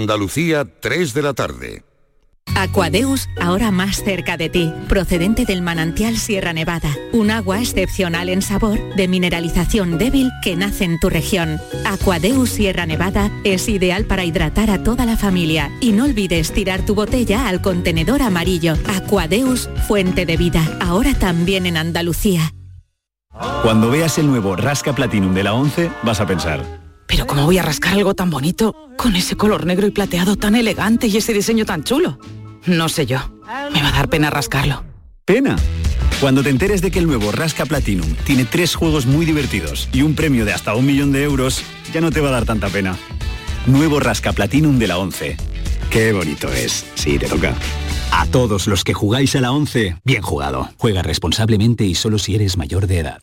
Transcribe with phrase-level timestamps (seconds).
[0.00, 1.84] Andalucía, 3 de la tarde.
[2.56, 8.42] Aquadeus, ahora más cerca de ti, procedente del manantial Sierra Nevada, un agua excepcional en
[8.42, 11.60] sabor, de mineralización débil que nace en tu región.
[11.86, 16.84] Aquadeus Sierra Nevada es ideal para hidratar a toda la familia y no olvides tirar
[16.84, 18.74] tu botella al contenedor amarillo.
[18.96, 22.52] Aquadeus, fuente de vida, ahora también en Andalucía.
[23.62, 26.79] Cuando veas el nuevo Rasca Platinum de la 11, vas a pensar,
[27.10, 30.54] pero ¿cómo voy a rascar algo tan bonito con ese color negro y plateado tan
[30.54, 32.20] elegante y ese diseño tan chulo?
[32.66, 33.18] No sé yo.
[33.72, 34.84] Me va a dar pena rascarlo.
[35.24, 35.56] ¿Pena?
[36.20, 40.02] Cuando te enteres de que el nuevo Rasca Platinum tiene tres juegos muy divertidos y
[40.02, 42.68] un premio de hasta un millón de euros, ya no te va a dar tanta
[42.68, 42.96] pena.
[43.66, 45.36] Nuevo Rasca Platinum de la 11.
[45.90, 46.86] Qué bonito es.
[46.94, 47.56] Sí, te toca.
[48.12, 50.68] A todos los que jugáis a la 11, bien jugado.
[50.76, 53.22] Juega responsablemente y solo si eres mayor de edad.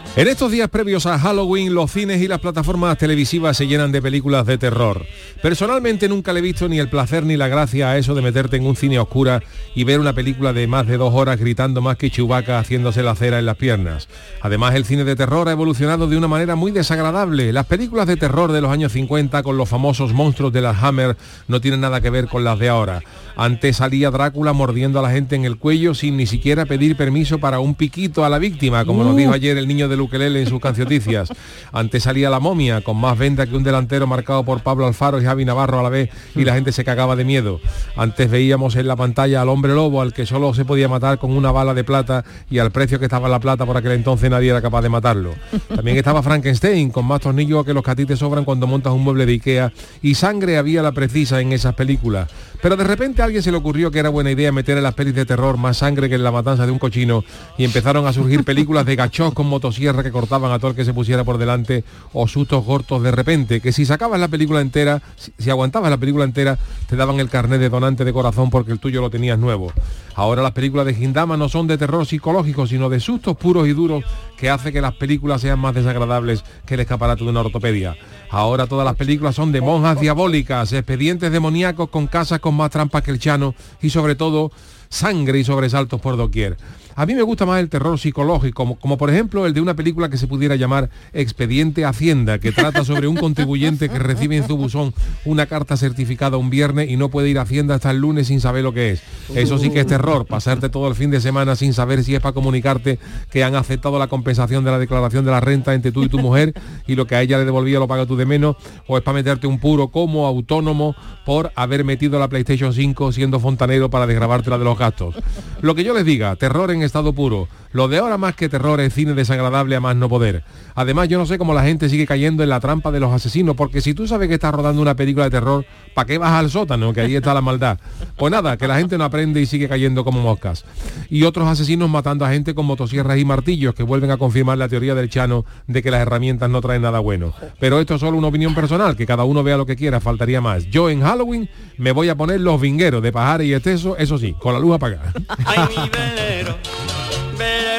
[0.17, 4.01] En estos días previos a Halloween, los cines y las plataformas televisivas se llenan de
[4.01, 5.05] películas de terror.
[5.41, 8.57] Personalmente nunca le he visto ni el placer ni la gracia a eso de meterte
[8.57, 9.41] en un cine a oscura
[9.73, 13.15] y ver una película de más de dos horas gritando más que Chubaca haciéndose la
[13.15, 14.09] cera en las piernas.
[14.41, 17.53] Además, el cine de terror ha evolucionado de una manera muy desagradable.
[17.53, 21.15] Las películas de terror de los años 50 con los famosos monstruos de la Hammer
[21.47, 23.01] no tienen nada que ver con las de ahora.
[23.37, 27.39] Antes salía Drácula mordiendo a la gente en el cuello sin ni siquiera pedir permiso
[27.39, 30.47] para un piquito a la víctima, como nos dijo ayer el niño de Luquelele en
[30.47, 31.31] sus cancioticias.
[31.71, 35.25] Antes salía la momia, con más venda que un delantero marcado por Pablo Alfaro y
[35.25, 37.59] Javi Navarro a la vez, y la gente se cagaba de miedo.
[37.95, 41.31] Antes veíamos en la pantalla al hombre lobo, al que solo se podía matar con
[41.31, 44.49] una bala de plata, y al precio que estaba la plata por aquel entonces nadie
[44.49, 45.33] era capaz de matarlo.
[45.73, 48.93] También estaba Frankenstein, con más tornillos que los que a ti te sobran cuando montas
[48.93, 52.29] un mueble de Ikea, y sangre había la precisa en esas películas.
[52.61, 54.93] Pero de repente a alguien se le ocurrió que era buena idea meter en las
[54.93, 57.23] pelis de terror más sangre que en la matanza de un cochino
[57.57, 60.85] y empezaron a surgir películas de gachos con motosierra que cortaban a todo el que
[60.85, 61.83] se pusiera por delante
[62.13, 66.23] o sustos cortos de repente, que si sacabas la película entera, si, aguantabas la película
[66.23, 69.73] entera, te daban el carnet de donante de corazón porque el tuyo lo tenías nuevo.
[70.13, 73.73] Ahora las películas de Gindama no son de terror psicológico, sino de sustos puros y
[73.73, 74.03] duros
[74.37, 77.95] que hace que las películas sean más desagradables que el escaparate de una ortopedia.
[78.29, 83.03] Ahora todas las películas son de monjas diabólicas, expedientes demoníacos con casas con más trampas
[83.03, 84.51] que el chano y sobre todo
[84.89, 86.57] sangre y sobresaltos por doquier.
[86.95, 90.09] A mí me gusta más el terror psicológico, como, por ejemplo el de una película
[90.09, 94.57] que se pudiera llamar Expediente Hacienda, que trata sobre un contribuyente que recibe en su
[94.57, 94.93] buzón
[95.25, 98.41] una carta certificada un viernes y no puede ir a Hacienda hasta el lunes sin
[98.41, 99.01] saber lo que es.
[99.35, 102.21] Eso sí que es terror, pasarte todo el fin de semana sin saber si es
[102.21, 102.99] para comunicarte
[103.29, 106.19] que han aceptado la compensación de la declaración de la renta entre tú y tu
[106.19, 106.53] mujer
[106.87, 108.55] y lo que a ella le devolvía lo paga tú de menos,
[108.87, 110.95] o es para meterte un puro como autónomo
[111.25, 115.15] por haber metido la PlayStation 5 siendo fontanero para desgrabártela de los gastos.
[115.61, 117.47] Lo que yo les diga, terror en estado puro.
[117.73, 120.43] Lo de ahora más que terror es cine desagradable a más no poder.
[120.75, 123.55] Además, yo no sé cómo la gente sigue cayendo en la trampa de los asesinos,
[123.55, 126.49] porque si tú sabes que estás rodando una película de terror, ¿para qué vas al
[126.49, 126.93] sótano?
[126.93, 127.79] Que ahí está la maldad.
[128.17, 130.65] Pues nada, que la gente no aprende y sigue cayendo como moscas.
[131.09, 134.67] Y otros asesinos matando a gente con motosierras y martillos, que vuelven a confirmar la
[134.67, 137.33] teoría del Chano de que las herramientas no traen nada bueno.
[137.59, 140.41] Pero esto es solo una opinión personal, que cada uno vea lo que quiera, faltaría
[140.41, 140.65] más.
[140.65, 144.35] Yo en Halloween me voy a poner los vingueros de pajar y exceso, eso sí,
[144.39, 145.13] con la luz apagada.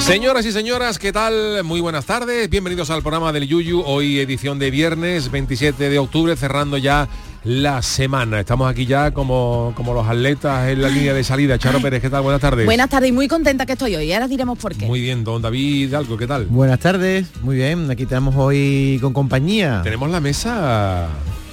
[0.00, 1.62] Señoras y señoras, ¿qué tal?
[1.62, 2.48] Muy buenas tardes.
[2.50, 3.82] Bienvenidos al programa del Yuyu.
[3.84, 7.06] Hoy edición de viernes 27 de octubre, cerrando ya
[7.44, 8.40] la semana.
[8.40, 11.58] Estamos aquí ya como, como los atletas en la línea de salida.
[11.58, 12.22] Charo Pérez, ¿qué tal?
[12.22, 12.66] Buenas tardes.
[12.66, 14.12] Buenas tardes y muy contenta que estoy hoy.
[14.12, 14.86] Ahora diremos por qué.
[14.86, 16.46] Muy bien, don David Algo, ¿qué tal?
[16.46, 17.90] Buenas tardes, muy bien.
[17.90, 19.80] Aquí tenemos hoy con compañía.
[19.84, 21.08] Tenemos la mesa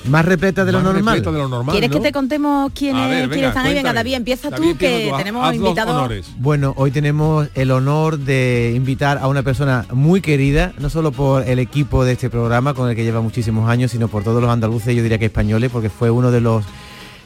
[0.10, 1.16] más repleta de lo más normal.
[1.16, 1.74] repleta de lo normal.
[1.74, 1.96] ¿Quieres ¿no?
[1.98, 3.74] que te contemos quiénes, ver, quiénes venga, están ahí?
[3.74, 3.94] Venga.
[3.94, 5.18] David, empieza David, tú, que tú.
[5.18, 6.26] Tenemos invitados.
[6.38, 11.48] Bueno, hoy tenemos el honor de invitar a una persona muy querida, no solo por
[11.48, 14.50] el equipo de este programa con el que lleva muchísimos años, sino por todos los
[14.52, 16.66] andaluces, yo diría que españoles, porque fue uno de los,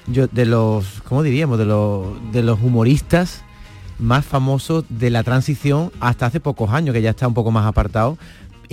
[0.08, 1.58] yo- de los, ¿cómo diríamos?
[1.58, 3.44] De los, de los humoristas
[4.00, 7.68] más famosos de la transición hasta hace pocos años, que ya está un poco más
[7.68, 8.18] apartado.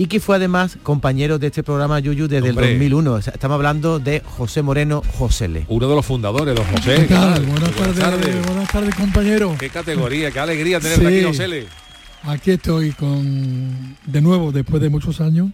[0.01, 2.67] Y que fue además compañero de este programa Yuyu desde Hombre.
[2.67, 3.11] el 2001.
[3.13, 5.65] O sea, Estamos hablando de José Moreno Josele.
[5.67, 6.95] Uno de los fundadores, don José.
[7.01, 7.33] ¿Qué tal?
[7.33, 7.45] tal?
[7.45, 9.55] Buenas tardes, buenas tardes, compañero.
[9.59, 11.15] Qué categoría, qué alegría tenerte Sí.
[11.17, 11.67] aquí, José.
[12.23, 15.49] Aquí estoy con de nuevo después de muchos años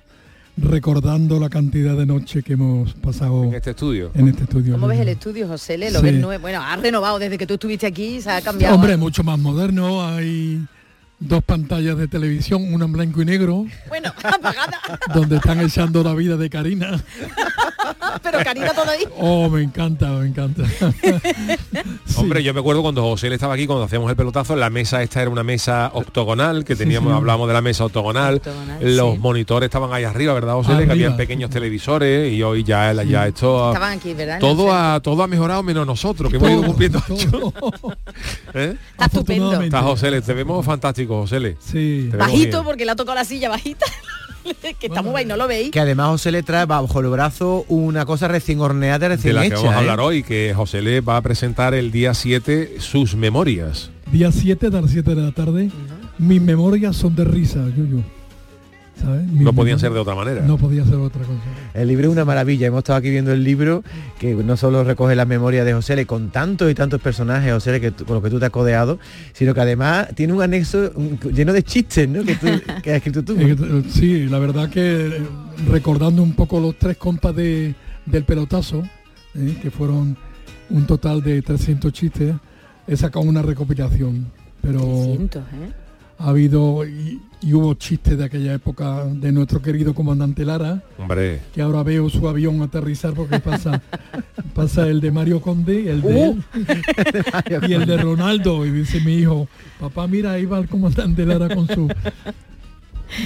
[0.57, 4.12] recordando la cantidad de noches que hemos pasado En este estudio.
[4.13, 4.74] en este estudio.
[4.74, 5.77] ¿Cómo ves el estudio, José?
[5.77, 6.06] Le ¿Lo Sí.
[6.06, 6.39] ves nuevo?
[6.42, 8.75] Bueno, ha renovado desde que tú estuviste aquí, se ha cambiado.
[8.75, 10.63] Hombre, mucho más moderno, hay
[11.20, 14.80] dos pantallas de televisión, una en blanco y negro, Bueno, apagada,
[15.14, 17.02] donde están echando la vida de Karina.
[18.24, 19.07] pero Karina todavía.
[19.18, 20.63] Oh, me encanta, me encanta.
[22.06, 22.22] Sí.
[22.22, 25.22] Hombre, yo me acuerdo cuando José estaba aquí, cuando hacíamos el pelotazo, la mesa esta
[25.22, 27.18] era una mesa octogonal, que teníamos, sí.
[27.18, 29.19] hablamos de la mesa octogonal, Octogonal, los sí.
[29.19, 30.86] monitores estaban ahí arriba, ¿verdad, José?
[30.86, 33.69] Que habían pequeños televisores y hoy ya, ya esto...
[33.69, 34.40] Estaban aquí, ¿verdad?
[34.40, 37.02] Todo ha, todo ha mejorado menos nosotros, que hemos ido cumpliendo.
[38.54, 38.78] ¿Eh?
[38.92, 39.62] Está estupendo.
[39.62, 41.57] Está José, te vemos fantástico, José.
[41.60, 42.10] Sí.
[42.18, 42.63] Bajito, bien.
[42.63, 43.86] porque le ha tocado la silla bajita.
[44.80, 45.71] que está muy guay, ¿no lo veis?
[45.71, 49.42] Que además José le trae bajo el brazo una cosa recién horneada, De recién la
[49.42, 49.57] que hecha.
[49.57, 49.80] vamos a ¿eh?
[49.80, 53.89] hablar hoy, que José le va a presentar el día 7 sus memorias.
[54.12, 55.69] Día 7 de las 7 de la tarde.
[56.18, 58.01] Mis memorias son de risa, Yuyu.
[59.03, 60.42] No podían ser de otra manera.
[60.42, 61.39] No podía ser otra cosa.
[61.74, 62.68] El libro es una maravilla.
[62.68, 63.83] Hemos estado aquí viendo el libro
[64.19, 67.74] que no solo recoge las memorias de José Le con tantos y tantos personajes, José
[67.74, 68.97] Le, que tú- con los que tú te has codeado,
[69.33, 72.24] sino que además tiene un anexo un- lleno de chistes, ¿no?
[72.24, 72.47] Que, tú,
[72.83, 73.36] que has escrito tú.
[73.89, 75.21] Sí, la verdad que eh,
[75.69, 77.75] recordando un poco los tres compas de,
[78.06, 78.83] del pelotazo,
[79.36, 80.18] eh, que fueron
[80.69, 82.33] un total de 300 chistes,
[82.88, 84.25] he sacado una recopilación.
[84.62, 85.71] Pero 300, ¿eh?
[86.18, 91.42] Ha habido y, y hubo chistes de aquella época de nuestro querido comandante Lara, Hombre,
[91.54, 93.82] que ahora veo su avión aterrizar porque pasa,
[94.54, 96.40] pasa el de Mario Conde, el de Uh.
[96.56, 98.66] él, y el de Ronaldo.
[98.66, 99.48] Y dice mi hijo,
[99.80, 101.88] papá, mira, ahí va el comandante Lara con su...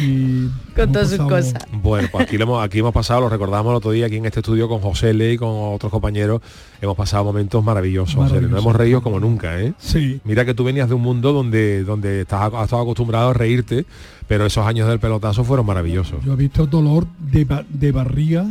[0.02, 1.56] y Con todas sus cosas.
[1.72, 4.26] Bueno, pues aquí, lo hemos, aquí hemos pasado, lo recordamos el otro día aquí en
[4.26, 6.42] este estudio con José Le y con otros compañeros.
[6.82, 8.42] Hemos pasado momentos maravillosos, José Le.
[8.42, 8.58] Nos Maravilloso.
[8.70, 9.74] hemos reído como nunca, ¿eh?
[9.78, 13.34] Sí, Mira que tú venías de un mundo donde, donde estás, has estado acostumbrado a
[13.34, 13.86] reírte,
[14.28, 16.24] pero esos años del pelotazo fueron maravillosos.
[16.24, 18.46] yo he visto dolor de, ba- de barriga,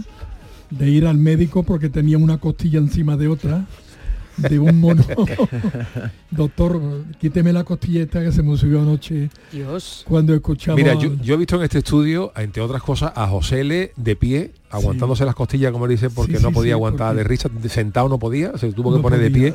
[0.71, 3.65] de ir al médico porque tenía una costilla encima de otra,
[4.39, 5.05] de un mono.
[6.31, 6.81] Doctor,
[7.21, 10.05] quíteme la costilla esta que se me subió anoche Dios.
[10.09, 10.77] cuando escuchaba...
[10.77, 14.15] Mira, yo, yo he visto en este estudio, entre otras cosas, a José Le de
[14.17, 17.49] pie, aguantándose las costillas, como dice, porque Sí, no podía sí, aguantar porque- de risa,
[17.49, 19.55] de- sentado no podía, se tuvo que no poner de pie.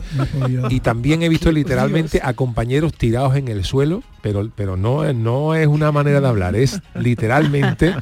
[0.50, 0.70] no.
[0.72, 5.16] Y también he visto literalmente a compañeros tirados en el suelo, pero, pero no, es-
[5.16, 7.94] no es una manera de hablar, es literalmente,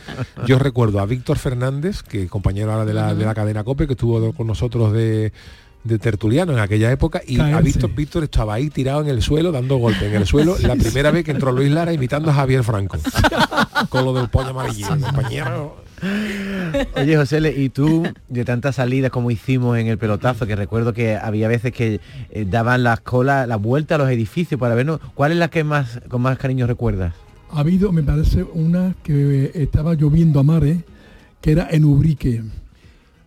[0.48, 3.94] yo recuerdo a Víctor Fernández, que compañero ahora de la, de la cadena COPE, que
[3.94, 5.34] estuvo con nosotros de,
[5.84, 7.64] de tertuliano en aquella época, y a Caerse.
[7.64, 11.12] Víctor, Víctor estaba ahí tirado en el suelo, dando golpe en el suelo, la primera
[11.12, 12.98] vez que entró Luis Lara imitando a Javier Franco,
[13.90, 15.78] con lo del pollo amarillo, compañero.
[16.96, 20.94] Oye, José, Le, y tú, de tantas salidas como hicimos en el pelotazo, que recuerdo
[20.94, 22.00] que había veces que
[22.32, 25.64] eh, daban las colas, la vuelta a los edificios para vernos, ¿cuál es la que
[25.64, 27.14] más con más cariño recuerdas?
[27.52, 30.80] Ha habido, me parece, una que estaba lloviendo a mares,
[31.42, 32.44] que era en Ubrique.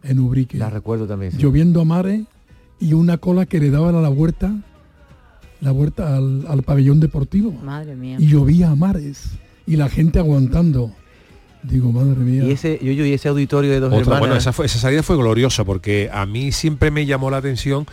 [0.02, 0.58] En Ubrique.
[0.58, 1.32] La recuerdo también.
[1.32, 1.38] sí.
[1.38, 2.22] Lloviendo a mares
[2.80, 4.54] y una cola que le daban a la vuelta,
[5.60, 7.52] la vuelta al, al pabellón deportivo.
[7.52, 8.16] Madre mía.
[8.20, 9.24] Y llovía a mares
[9.66, 10.92] y la gente aguantando.
[11.62, 12.44] Digo, madre mía.
[12.44, 14.20] Y ese, yo, yo, y ese auditorio de dos Otra- hermanas.
[14.20, 17.86] bueno, esa, fue- esa salida fue gloriosa porque a mí siempre me llamó la atención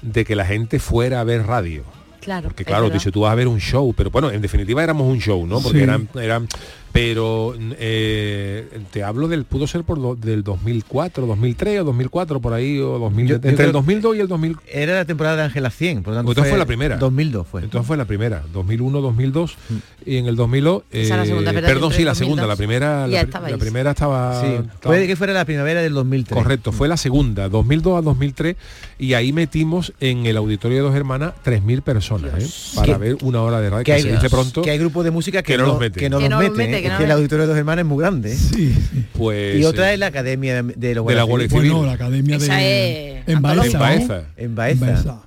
[0.00, 1.82] de que la gente fuera a ver radio.
[2.20, 2.48] Claro.
[2.48, 5.18] Porque claro, dice, tú vas a ver un show, pero bueno, en definitiva éramos un
[5.20, 5.60] show, ¿no?
[5.60, 5.84] Porque Sí.
[5.84, 6.48] eran, eran,
[6.92, 12.52] pero eh, te hablo del, pudo ser por do- del 2004, 2003 o 2004, por
[12.54, 14.56] ahí, o 2000, Yo- yo entre creo- el 2002 y el 2000.
[14.66, 16.96] Era la temporada de Ángela 100, por lo tanto Entonces fue la primera.
[16.96, 17.62] 2002 fue.
[17.62, 19.56] Entonces fue la primera, 2001, 2002
[20.04, 21.68] y en el 2002, Esa es la eh, segunda, ¿verdad?
[21.68, 22.18] perdón, sí, la 2002.
[22.18, 26.42] segunda, la primera, la, primera estaba, Sí, estaba- puede que fuera la primavera del 2003.
[26.42, 28.56] Correcto, fue la segunda, 2002 a 2003,
[28.98, 32.72] y ahí metimos en el auditorio de dos hermanas 3.000 personas, ¿eh?
[32.74, 35.04] para ver una hora de radio, Que que, hay, se dice pronto, que hay grupos
[35.04, 36.00] de música que, que no los meten.
[36.00, 36.82] que no Que los no los meten, ¿eh?
[36.82, 38.32] que no el los- auditorio de dos hermanas es muy grande.
[38.32, 38.36] ¿eh?
[38.36, 39.04] Sí, sí.
[39.16, 39.56] pues...
[39.58, 41.70] Y otra eh, es la academia de, de los de la Guardia Civil.
[41.72, 43.78] Bueno, la academia Esa de es en Baeza, en ¿no?
[43.78, 44.18] Baeza.
[44.36, 44.86] En En Baeza.
[44.86, 45.22] Baeza.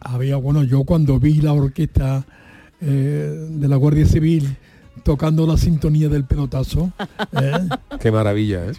[0.00, 2.24] Había, bueno, yo cuando vi la orquesta
[2.80, 4.56] eh, de la Guardia Civil
[5.04, 6.92] tocando la sintonía del pelotazo,
[7.40, 7.52] ¿eh?
[8.00, 8.72] Qué maravilla, ¿eh?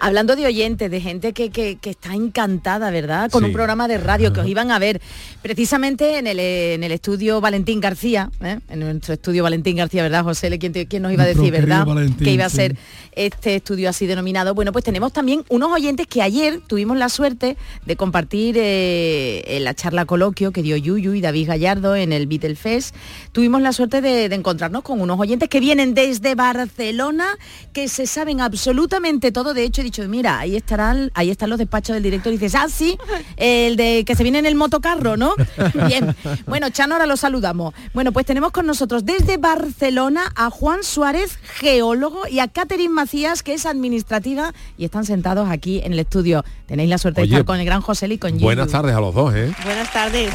[0.00, 3.30] Hablando de oyentes, de gente que, que- que está encantada, ¿verdad?
[3.30, 3.46] Con Sí.
[3.48, 5.00] un programa de radio que os iban a ver
[5.42, 8.58] precisamente en el, en el estudio Valentín García, ¿eh?
[8.68, 10.58] en nuestro estudio Valentín García, ¿verdad, José?
[10.58, 11.84] ¿Quién, te- quién nos iba a decir, verdad?
[11.86, 12.56] Valentín, que iba a sí.
[12.56, 12.76] ser
[13.12, 14.54] este estudio así denominado.
[14.54, 19.64] Bueno, pues tenemos también unos oyentes que ayer tuvimos la suerte de compartir eh, en
[19.64, 22.94] la charla coloquio que dio Yuyu y David Gallardo en el Beatle Fest.
[23.32, 27.36] Tuvimos la suerte de, de encontrarnos con unos oyentes que vienen desde Barcelona,
[27.72, 29.54] que se saben absolutamente todo.
[29.54, 32.32] De hecho, he dicho, mira, ahí estarán, ahí están los despachos del director.
[32.32, 32.98] Y dices, ah, sí,
[33.36, 35.34] el de que se viene en el motocarro, ¿no?
[35.86, 36.14] Bien.
[36.46, 37.74] Bueno, Chano, ahora lo saludamos.
[37.94, 43.42] Bueno, pues tenemos con nosotros desde Barcelona a Juan Suárez, geólogo, y a Catherine Macías,
[43.42, 46.44] que es administrativa, y están sentados aquí en el estudio.
[46.66, 48.38] Tenéis la suerte Oye, de estar con el gran José y con.
[48.38, 49.52] Buenas tardes a los dos, ¿eh?
[49.64, 50.32] Buenas tardes.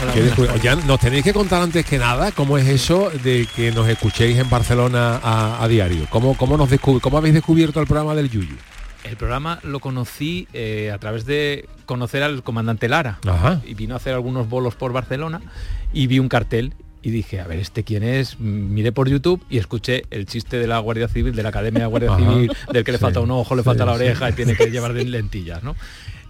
[0.62, 4.38] Ya nos tenéis que contar antes que nada cómo es eso de que nos escuchéis
[4.38, 6.08] en Barcelona a, a diario.
[6.10, 8.56] ¿Cómo, cómo, nos descub- ¿Cómo habéis descubierto el programa del Yuyu?
[9.04, 13.20] El programa lo conocí eh, a través de conocer al comandante Lara.
[13.28, 13.62] Ajá.
[13.66, 15.42] Y vino a hacer algunos bolos por Barcelona
[15.94, 16.74] y vi un cartel
[17.04, 18.40] y dije, a ver, ¿este quién es?
[18.40, 21.86] Miré por YouTube y escuché el chiste de la Guardia Civil, de la Academia de
[21.88, 22.18] Guardia Ajá.
[22.20, 24.04] Civil, del que le Sí, falta un ojo, le sí, falta la sí.
[24.04, 25.76] oreja y tiene que llevar de lentillas, ¿no?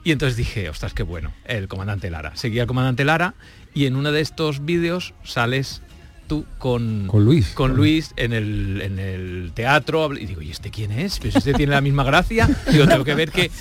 [0.03, 2.35] Y entonces dije, ostras, qué bueno, el comandante Lara.
[2.35, 3.35] Seguí al comandante Lara
[3.73, 5.81] y en uno de estos vídeos sales
[6.25, 7.49] tú con, Con Luis.
[7.53, 11.19] con Luis en el, en el teatro y digo, ¿y este quién es?
[11.19, 12.49] Pues este tiene la misma gracia.
[12.71, 13.51] Digo, tengo que ver que...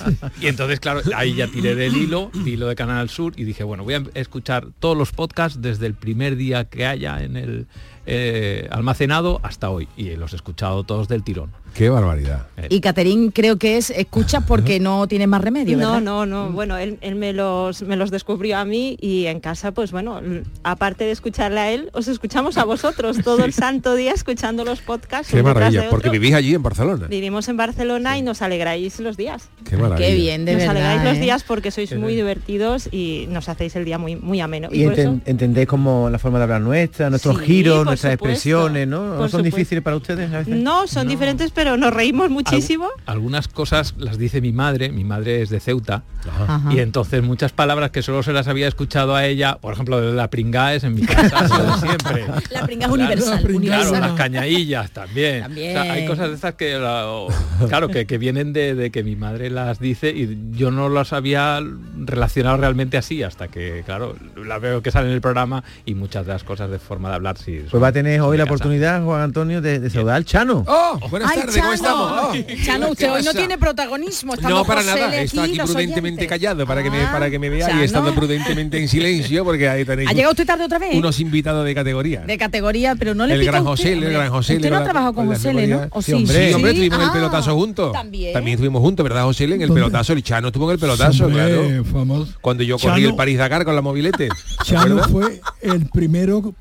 [0.41, 3.83] Y entonces, claro, ahí ya tiré del hilo, hilo de Canal Sur y dije, bueno,
[3.83, 7.67] voy a escuchar todos los podcasts desde el primer día que haya en el
[8.05, 9.87] eh, almacenado hasta hoy.
[9.97, 11.51] Y los he escuchado todos del tirón.
[11.73, 12.47] Qué barbaridad.
[12.69, 16.01] Y Caterín creo que es escucha porque no tiene más remedio, No, ¿verdad?
[16.01, 16.49] no, no.
[16.51, 20.21] Bueno, él, él me, los, me los descubrió a mí y en casa, pues bueno,
[20.63, 24.79] aparte de escucharle a él, os escuchamos a vosotros todo el santo día escuchando los
[24.79, 25.33] podcasts.
[25.33, 27.07] Qué maravilla, de porque vivís allí en Barcelona.
[27.07, 29.49] Vivimos en Barcelona y nos alegráis los días.
[29.69, 30.07] Qué maravilla.
[30.07, 30.77] Qué bien, de nos verdad.
[30.77, 31.21] alegráis los ¿eh?
[31.21, 34.69] días porque sois muy divertidos y nos hacéis el día muy, muy ameno.
[34.71, 38.33] Y eso- enten- entendéis como la forma de hablar nuestra, nuestros Sí, giros, nuestras supuesto,
[38.33, 38.97] expresiones, ¿no?
[39.05, 39.41] ¿No son supuesto.
[39.43, 40.55] difíciles para ustedes a veces?
[40.55, 42.87] No, son diferentes, pero nos reímos muchísimo.
[43.05, 46.61] Algunas cosas las dice mi madre, mi madre es de Ceuta, Ajá.
[46.71, 50.13] y entonces muchas palabras que solo se las había escuchado a ella, por ejemplo, de
[50.13, 52.25] la pringá es en mi casa sido siempre.
[52.51, 53.39] La pringa es universal.
[53.41, 54.01] Claro, universal.
[54.01, 55.41] las cañaillas también.
[55.41, 55.77] También.
[55.77, 56.73] O sea, hay cosas de estas que,
[57.67, 61.13] claro, que, que vienen de, de que mi madre las dice y yo no las
[61.13, 61.61] había
[61.97, 66.25] relacionado realmente así hasta que, claro, la veo que sale en el programa y muchas
[66.25, 67.61] de las cosas de forma de hablar sí.
[67.69, 70.63] Pues va a tener hoy la oportunidad, Juan Antonio, de, de saludar al Chano.
[70.67, 70.99] ¡Oh!
[71.11, 71.73] Buenas Ay, tardes, ¿cómo Chano.
[71.75, 72.11] estamos?
[72.11, 74.33] Oh, Chano, ¿qué usted hoy no tiene protagonismo.
[74.33, 75.13] estamos No, para José nada.
[75.15, 77.81] L Estoy aquí prudentemente callado para que me, Ah, para que me veáis Chano.
[77.81, 80.95] y estando prudentemente en silencio porque ahí tenéis ¿Ha llegado usted tarde otra vez?
[80.95, 82.21] unos invitados de categoría.
[82.21, 84.55] De categoría, pero no le el gran José, el gran José.
[84.55, 85.87] Usted no ha trabajado con José ¿no?
[85.91, 86.53] ¿O sí, hombre, sí?
[86.55, 86.77] hombre, Sí.
[86.77, 87.91] tuvimos el Ah, pelotazo juntos.
[87.93, 88.35] También.
[88.47, 89.43] estuvimos juntos, ¿verdad, José?
[89.43, 91.83] En el pelotazo, el Chano estuvo en el pelotazo, claro.
[91.85, 92.33] famoso.
[92.41, 94.29] Cuando yo corrí el París-Dakar con la mobilete.
[94.29, 96.55] ¿te Chano fue el primero,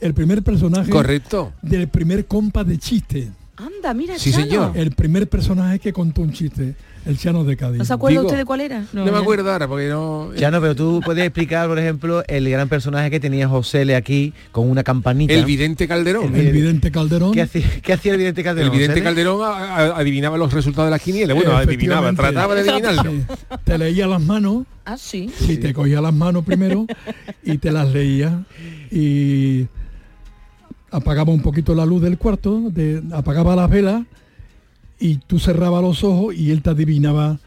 [0.00, 1.52] el primer personaje Correcto.
[1.62, 3.30] del primer compa de chiste.
[3.56, 4.44] Anda, mira, Sí, Chano.
[4.44, 4.72] señor.
[4.76, 6.74] El primer personaje que contó un chiste,
[7.06, 7.78] el Chano de Cádiz.
[7.78, 8.84] ¿No se acuerda Digo, usted de cuál era?
[8.92, 10.30] No, me acuerdo ahora porque no...
[10.36, 14.32] Chano, pero tú puedes explicar, por ejemplo, el gran personaje que tenía José L aquí
[14.52, 15.32] con una campanita.
[15.34, 16.34] El vidente Calderón.
[16.34, 17.32] El vidente Calderón.
[17.32, 18.72] ¿Qué hacía, qué hacía el vidente Calderón?
[18.72, 19.02] El vidente?
[19.02, 21.36] Calderón a- a- adivinaba los resultados de las quinielas.
[21.36, 23.10] Bueno, adivinaba, trataba de adivinarlo.
[23.12, 23.24] Sí.
[23.64, 25.30] Te leía las manos, Ah, sí.
[25.38, 26.86] sí, te cogía las manos primero
[27.42, 28.44] y te las leía
[28.90, 29.66] y
[30.90, 34.02] apagaba un poquito la luz del cuarto, de- apagaba las velas
[34.98, 37.38] y tú cerrabas los ojos y él te adivinaba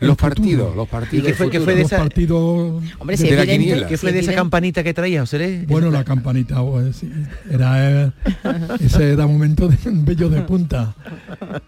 [0.00, 1.24] Los partidos, los partidos.
[1.24, 3.86] ¿Y qué fue, qué fue de esa, partidos Hombre, de si de la evidente, quiniela.
[3.86, 5.64] qué si fue de esa campanita que traía, José?
[5.68, 7.10] Bueno, la campanita, pues, sí,
[7.50, 8.10] era
[8.80, 10.94] ese era momento de bello de punta.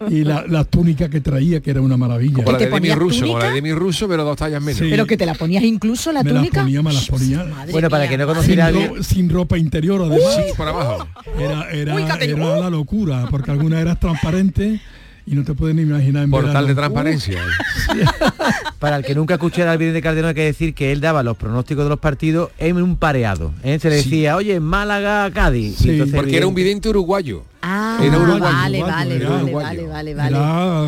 [0.09, 2.33] Y la, la túnica que traía, que era una maravilla.
[2.37, 3.47] Como la de Demi ponías Russo, como la túnica?
[3.49, 4.79] de Demi Russo, pero dos tallas menos.
[4.79, 4.87] Sí.
[4.89, 6.61] Pero que te la ponías incluso la me las túnica.
[6.63, 7.43] ponía, me las ponía.
[7.43, 8.71] Madre Bueno, para que no conociera
[9.03, 10.35] Sin, ro- ropa interior, además.
[10.37, 11.07] Sí, por abajo.
[11.39, 14.81] Era, era, Uy, era la locura, porque alguna era transparente
[15.25, 16.67] y no te pueden imaginar en Portal verano.
[16.67, 17.39] de transparencia.
[18.79, 21.23] Para el que nunca escuchara al Virgen de Calderón hay que decir que él daba
[21.23, 23.53] los pronósticos de los partidos en un pareado.
[23.63, 23.79] ¿eh?
[23.79, 24.09] Se le Sí.
[24.09, 25.77] decía, oye, Málaga, Cádiz.
[25.77, 25.87] Sí.
[25.87, 27.43] Y entonces Porque era un Vidente- uruguayo.
[27.61, 29.87] Ah, Era uruguayo, vale, uruguayo, vale, era vale, uruguayo.
[29.87, 30.35] vale, vale, vale.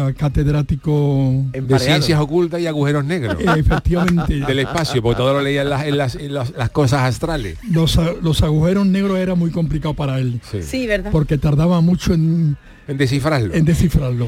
[0.08, 3.38] Era catedrático De ciencias ocultas y agujeros negros.
[3.40, 4.42] eh, efectivamente.
[4.42, 7.58] Del espacio, porque todo lo leía en las, en las- en las- las cosas astrales.
[7.72, 10.62] Los, a- los agujeros negros era muy complicado para él, Sí.
[10.64, 11.12] Sí, ¿verdad?
[11.12, 13.54] porque tardaba mucho en, En descifrarlo.
[13.54, 14.28] en descifrarlo.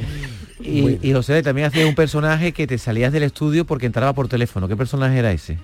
[0.60, 4.28] Y, y José también hacía un personaje que te salías del estudio porque entraba por
[4.28, 4.68] teléfono.
[4.68, 5.58] ¿Qué personaje era ese?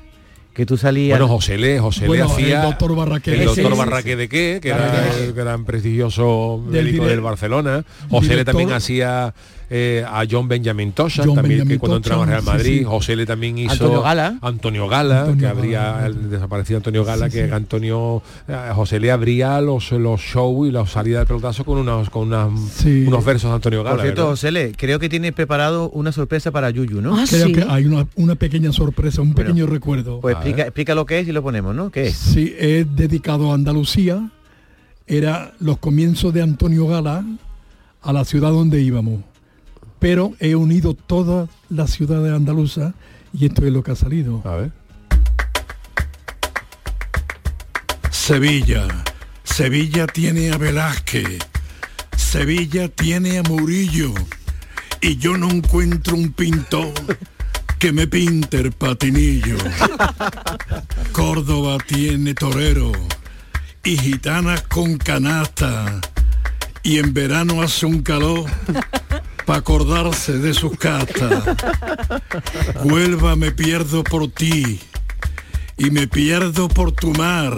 [0.53, 1.17] Que tú salías...
[1.17, 3.33] Bueno, José le, José Bueno, le hacía el doctor Barraqué.
[3.39, 7.83] el doctor Barraque de qué, que era el gran prestigioso Del médico del Barcelona.
[8.09, 9.33] José le director- también hacía
[9.75, 12.77] eh, a John Benjamin Tosha, John también que cuando entraba en Real sí, Madrid.
[12.79, 12.83] sí.
[12.83, 14.37] José le también hizo Antonio Gala.
[14.41, 15.59] Antonio Gala, Antonio que Gala.
[15.59, 17.51] abría el desaparecido Antonio Gala, Sí, que sí.
[17.51, 22.09] Antonio eh, José le abría los los shows y la salida del pelotazo con unos
[22.11, 23.05] con unas, Sí.
[23.07, 23.95] unos versos de Antonio Gala.
[23.95, 24.31] Por cierto, ¿verdad?
[24.33, 27.15] José Le, creo que tienes preparado una sorpresa para Yuyu, ¿no?
[27.17, 27.53] Ah, Creo sí.
[27.53, 30.19] que hay una, una pequeña sorpresa, un pequeño recuerdo.
[30.21, 31.89] Pues A explica, explica lo que es y lo ponemos, ¿no?
[31.89, 32.15] ¿Qué es?
[32.15, 34.29] Sí, es dedicado a Andalucía.
[35.07, 37.25] Era los comienzos de Antonio Gala
[38.01, 39.21] a la ciudad donde íbamos.
[40.03, 42.93] Pero he unido todas las ciudades andaluzas
[43.31, 44.41] y esto es lo que ha salido.
[44.43, 44.71] A ver.
[48.11, 48.85] Sevilla.
[49.45, 51.39] Sevilla tiene a Velázquez.
[52.17, 54.13] Sevilla tiene a Murillo.
[54.99, 56.91] Y yo no encuentro un pintor
[57.79, 59.55] que me pinte el patinillo.
[61.13, 62.91] Córdoba tiene torero
[63.85, 66.01] y gitanas con canasta.
[66.83, 68.43] Y en verano hace un calor
[69.45, 71.43] para acordarse de sus castas.
[72.83, 74.79] Huelva me pierdo por ti
[75.77, 77.57] y me pierdo por tu mar.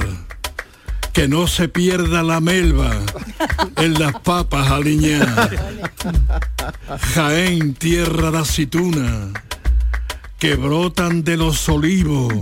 [1.13, 2.91] Que no se pierda la melva
[3.77, 5.49] en las papas aliñadas.
[7.13, 9.31] Jaén, tierra de aceituna,
[10.39, 12.33] que brotan de los olivos,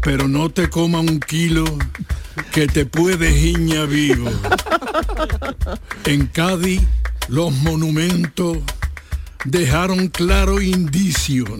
[0.00, 1.64] pero no te coma un kilo
[2.52, 4.30] que te puede giña vivo.
[6.04, 6.82] En Cádiz,
[7.28, 8.58] los monumentos
[9.44, 11.50] dejaron claro indicios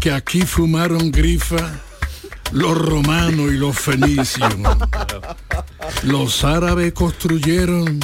[0.00, 1.80] que aquí fumaron grifa
[2.52, 4.54] los romanos y los fenicios.
[6.04, 8.00] Los árabes construyeron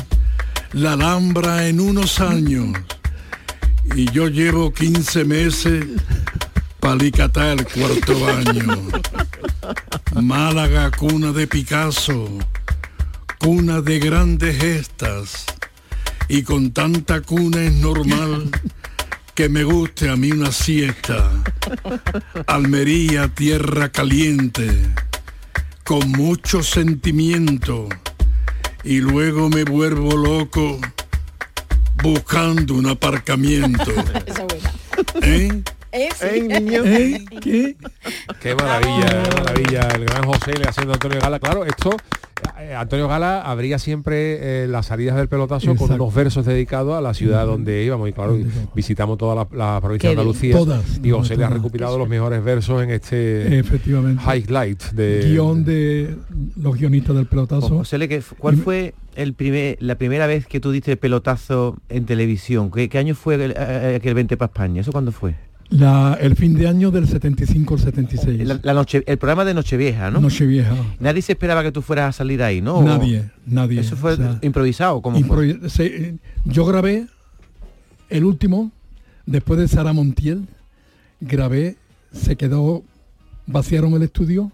[0.73, 2.77] la Alhambra en unos años
[3.95, 5.87] y yo llevo 15 meses
[6.81, 8.89] para alicatar el cuarto baño.
[10.21, 12.29] Málaga, cuna de Picasso,
[13.39, 15.47] cuna de grandes gestas
[16.29, 18.51] y con tanta cuna es normal
[19.35, 21.31] que me guste a mí una siesta.
[22.47, 24.71] Almería, tierra caliente,
[25.83, 27.89] con mucho sentimiento,
[28.85, 30.79] y luego me vuelvo loco
[32.03, 33.91] buscando un aparcamiento.
[35.23, 35.63] ¿Eh?
[35.95, 37.25] ¿Eh?
[37.41, 37.77] ¿Qué?
[38.41, 39.89] Qué maravilla, qué maravilla.
[39.95, 41.39] El gran José le haciendo a Antonio Gala.
[41.39, 41.97] Claro, esto,
[42.59, 47.01] eh, Antonio Gala abría siempre eh, las salidas del pelotazo con unos versos dedicados a
[47.01, 48.09] la ciudad donde íbamos.
[48.09, 48.37] Y claro,
[48.75, 50.15] visitamos toda la, la provincia de.
[50.15, 50.57] Andalucía.
[50.57, 54.23] Todas, y José le ha recopilado los mejores versos en este Efectivamente.
[54.27, 55.29] highlight de...
[55.31, 56.17] Guión de
[56.61, 57.69] los guionistas del pelotazo.
[57.69, 60.99] José Le, ¿qué fu- ¿cuál fue el primer, la primera vez que tú diste el
[60.99, 62.71] pelotazo en televisión?
[62.73, 64.81] ¿Qué, qué año fue el, eh, aquel 20 para España?
[64.81, 65.35] ¿Eso cuándo fue?
[65.71, 68.47] La, el fin de año del 75 al 76.
[68.47, 70.21] La, la noche, el programa de Nochevieja, ¿no?
[70.21, 70.75] Nochevieja.
[71.01, 72.83] Nadie se esperaba que tú fueras a salir ahí, ¿no?
[72.83, 73.81] Nadie, nadie.
[73.81, 75.03] Eso fue O sea, improvisado,
[75.69, 77.07] se- eh, yo grabé
[78.11, 78.71] el último,
[79.27, 80.47] después de Sara Montiel,
[81.21, 81.77] grabé,
[82.13, 82.83] se quedó,
[83.47, 84.53] vaciaron el estudio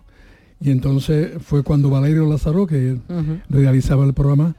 [0.61, 2.96] y entonces fue cuando Valerio Lázaro, que
[3.51, 4.55] realizaba el programa,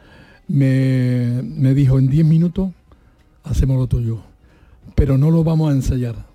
[0.48, 2.70] me, me dijo en 10 minutos
[3.44, 4.20] hacemos lo tuyo,
[4.96, 6.30] pero no lo vamos a ensayar.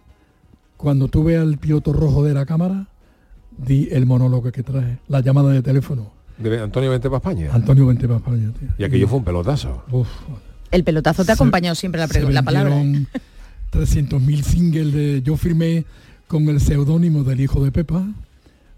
[0.76, 2.86] Cuando tú veas el piloto rojo de la cámara,
[3.56, 6.12] di el monólogo que traje, la llamada de teléfono.
[6.38, 7.50] de Antonio Vente para España.
[7.52, 8.68] Antonio Vente para España, tío.
[8.78, 9.82] Y aquello fue un pelotazo.
[9.90, 10.08] Uf,
[10.70, 12.74] El pelotazo te ha acompañado siempre la, se la palabra.
[12.74, 13.08] vendieron
[13.72, 15.84] 300.000 singles de yo firmé
[16.28, 18.04] con el seudónimo del hijo de Pepa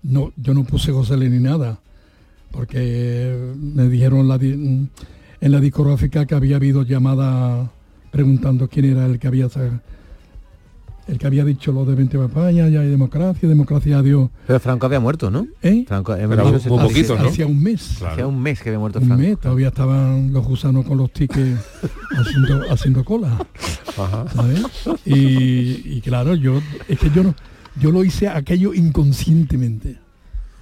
[0.03, 1.81] no yo no puse José Le ni nada
[2.51, 4.53] porque me dijeron la di-
[5.41, 7.71] en la discográfica que había habido llamada
[8.11, 9.83] preguntando quién era el que había sa-
[11.09, 14.29] el que había dicho lo de 20 España, ya hay democracia, democracia a Dios.
[14.47, 15.47] Pero Franco había muerto, ¿no?
[15.63, 15.85] ¿Eh?
[15.89, 17.29] Franco, Pero un poquito, ¿no?
[17.29, 18.03] Hacía un mes.
[18.03, 19.23] Hacía un mes que había muerto Un Franco.
[19.23, 21.59] mes, todavía estaban los gusanos con los tickets
[22.19, 23.37] haciendo, haciendo cola.
[24.35, 24.63] ¿sabes?
[25.05, 27.35] Y, y claro, yo es que yo no,
[27.81, 29.97] yo lo hice aquello inconscientemente.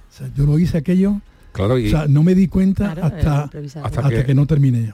[0.09, 3.15] O sea, yo lo hice aquello, Claro, y, o sea, no me di cuenta Claro,
[3.15, 3.65] hasta, eh.
[3.65, 4.93] Hasta hasta, que- que, no terminé.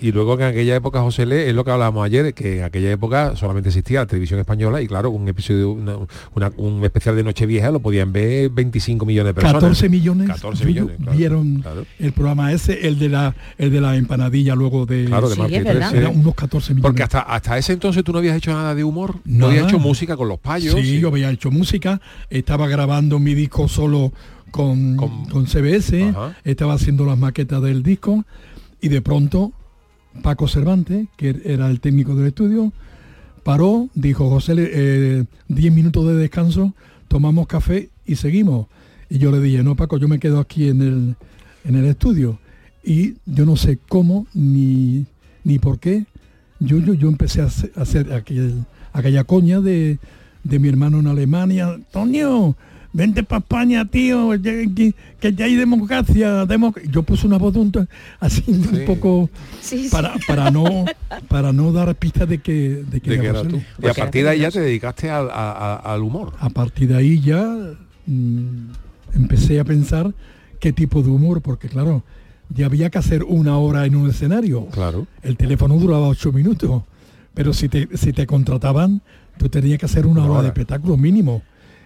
[0.00, 2.64] Y luego que en aquella época, José Le, es lo que hablábamos ayer, que en
[2.64, 5.96] aquella época solamente existía la televisión española y claro, un episodio, una-
[6.34, 9.54] una- un especial de Nochevieja lo podían ver 25 millones de personas.
[9.62, 11.16] 14 millones, 14 vi- millones, claro.
[11.18, 11.86] vieron Claro.
[11.98, 15.40] el programa ese, el de la el de la empanadilla luego de, Claro, de Sí,
[15.40, 16.82] Martí es Era unos 14 millones.
[16.82, 19.78] Porque hasta, hasta ese entonces tú no habías hecho nada de humor, no habías hecho
[19.78, 20.74] música con los payos.
[20.74, 24.12] Sí, yo había hecho música, estaba grabando mi disco solo
[24.50, 26.36] con, Con- con CBS, Ajá.
[26.44, 28.24] estaba haciendo las maquetas del disco
[28.80, 29.52] y de pronto
[30.22, 32.72] Paco Cervantes, que era el técnico del estudio,
[33.42, 36.74] paró, dijo, José, eh, 10 minutos de descanso,
[37.08, 38.66] tomamos café y seguimos.
[39.08, 41.16] Y yo le dije, no Paco, yo me quedo aquí en el,
[41.64, 42.38] en el estudio.
[42.84, 45.06] Y yo no sé cómo ni,
[45.44, 46.06] ni por qué,
[46.60, 48.12] yo, yo, yo empecé a hacer,
[48.92, 49.98] aquella coña de,
[50.44, 52.56] de mi hermano en Alemania, Antonio,
[52.92, 56.44] vente para España, tío, que, que ya hay democracia.
[56.46, 56.80] democ-".
[56.90, 57.72] Yo puse una voz un
[58.18, 59.88] así un poco Sí, sí.
[59.90, 60.84] para, para no
[61.28, 63.62] para no dar pistas de que, de que, de era que era José tú.
[63.82, 66.32] Y a partir de ahí ya te dedicaste al, a- a- al humor.
[66.40, 67.44] A partir de ahí ya
[68.06, 68.70] mm,
[69.14, 70.12] empecé a pensar
[70.58, 72.02] qué tipo de humor, porque claro,
[72.54, 74.66] ya había que hacer una hora en un escenario.
[74.66, 75.06] Claro.
[75.22, 76.82] El teléfono duraba ocho minutos,
[77.34, 79.00] pero si te, si te contrataban,
[79.38, 80.42] tú tenías que hacer una, Una hora, hora.
[80.42, 81.42] de espectáculo mínimo.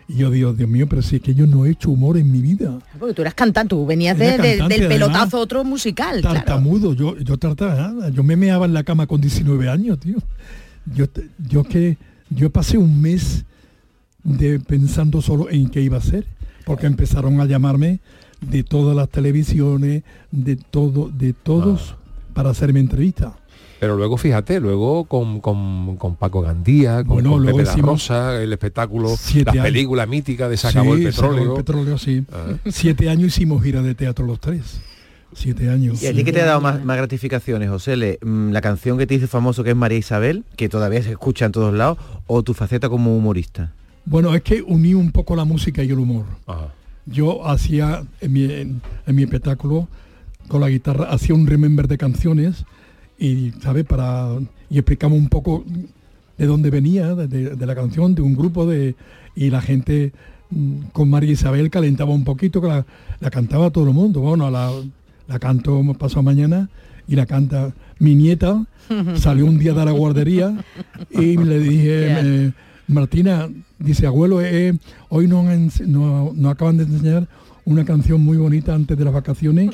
[0.09, 2.31] Y yo digo, Dios mío, pero si es que yo no he hecho humor en
[2.31, 2.79] mi vida.
[2.99, 4.89] Porque tú eras cantante, tú venías de- cantante, del además.
[4.89, 6.37] pelotazo otro musical, claro.
[6.37, 10.17] tartamudo, yo, yo tartamudeaba, yo me meaba en la cama con 19 años, tío.
[10.95, 11.07] Yo,
[11.49, 11.97] yo que
[12.29, 13.45] yo pasé un mes
[14.23, 16.27] de pensando solo en qué iba a hacer,
[16.67, 18.01] porque empezaron a llamarme
[18.43, 21.95] de todas las televisiones, de todo, de todos,
[22.35, 23.35] para hacerme entrevista.
[23.85, 27.83] Pero luego fíjate, luego con, con, con Paco Gandía, con, Bueno, con luego Pepe la
[27.87, 29.63] Rosa, el espectáculo, años.
[29.63, 31.53] películas míticas de Se acabó Sí, el se acabó petróleo.
[31.59, 32.25] el petróleo, sí.
[32.33, 32.47] Ah.
[32.71, 34.81] Siete años hicimos gira de teatro los tres.
[35.35, 36.03] Siete años.
[36.03, 37.97] ¿Y a ti qué te ha dado más, más gratificaciones, José?
[37.97, 38.19] Le?
[38.23, 41.45] Mm, ¿La canción que te hizo famoso que es María Isabel, que todavía se escucha
[41.45, 43.71] en todos lados, o tu faceta como humorista?
[44.07, 46.25] Bueno, es que uní un poco la música y el humor.
[46.47, 46.69] Ajá.
[47.05, 49.89] Yo hacía en mi, en, en mi espectáculo
[50.49, 52.65] con la guitarra, hacía un remember de canciones
[53.19, 53.85] y, ¿sabes?
[53.85, 54.29] Para,
[54.71, 55.65] y explicamos un poco
[56.39, 58.95] de dónde venía, de, de- de la canción, de un grupo de...
[59.37, 60.13] Y la gente
[60.51, 62.87] mm, con María Isabel calentaba un poquito, que la,
[63.21, 64.21] la cantaba todo el mundo.
[64.21, 64.71] Bueno, la,
[65.29, 66.69] la canto pasado mañana
[67.09, 68.65] y la canta mi nieta.
[69.17, 70.55] Salió un día de la guardería
[71.11, 71.87] y le dije,
[72.47, 72.53] eh,
[72.87, 73.49] Martina,
[73.79, 74.75] dice, abuelo, eh,
[75.09, 77.27] hoy nos, nos- nos acaban de enseñar
[77.67, 79.71] una canción muy bonita antes de las vacaciones.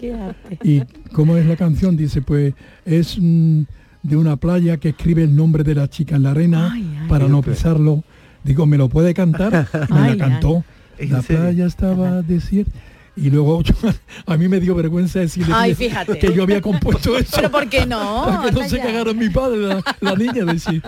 [0.63, 1.97] ¿Y cómo es la canción?
[1.97, 3.63] Dice, pues es mm,
[4.03, 6.77] de una playa que escribe el nombre de la chica en la arena
[7.09, 8.05] para no pisarlo.
[8.45, 9.69] Digo, ¿me lo puede cantar?
[9.91, 10.65] Me Ay, la cantó.
[10.99, 11.43] ¿En La serio?
[11.43, 12.73] playa estaba desierta.
[13.17, 13.75] Y luego yo-
[14.27, 17.33] a mí me dio vergüenza decirle Ay, que- yo había compuesto eso.
[17.37, 18.25] Pero ¿por qué no?
[18.25, 18.83] Para que no se ya.
[18.85, 20.81] cagara mi padre, la, la niña, decir.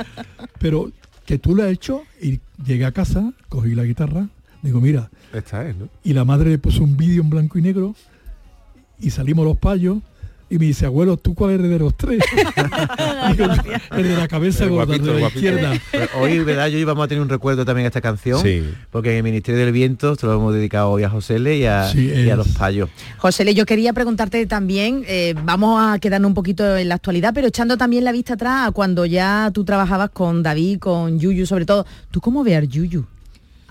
[0.59, 0.93] Pero
[1.27, 4.29] que tú lo has hecho y llegué a casa, cogí la guitarra,
[4.63, 5.89] digo, mira, Esta es, ¿no?
[6.05, 7.95] y la madre le puso un vídeo en blanco y negro
[9.01, 9.99] y salimos los payos
[10.49, 12.23] y me dice, abuelo, ¿tú cuál eres de los tres?
[13.31, 13.47] Digo,
[13.97, 15.39] el de la cabeza gorda, guapito, de la guapito.
[15.39, 15.73] izquierda.
[16.21, 16.69] Hoy, ¿verdad?
[16.69, 18.63] Yo íbamos a tener un recuerdo también a esta canción, Sí.
[18.91, 21.65] porque en el Ministerio del Viento se lo hemos dedicado hoy a José Le y
[21.65, 22.37] a, Sí, y a es.
[22.37, 22.91] los payos.
[23.17, 27.33] José, Le, yo quería preguntarte también, eh, vamos a quedarnos un poquito en la actualidad,
[27.35, 31.47] pero echando también la vista atrás a cuando ya tú trabajabas con David, con Yuyu
[31.47, 31.87] sobre todo.
[32.11, 33.07] ¿Tú cómo ves a Yuyu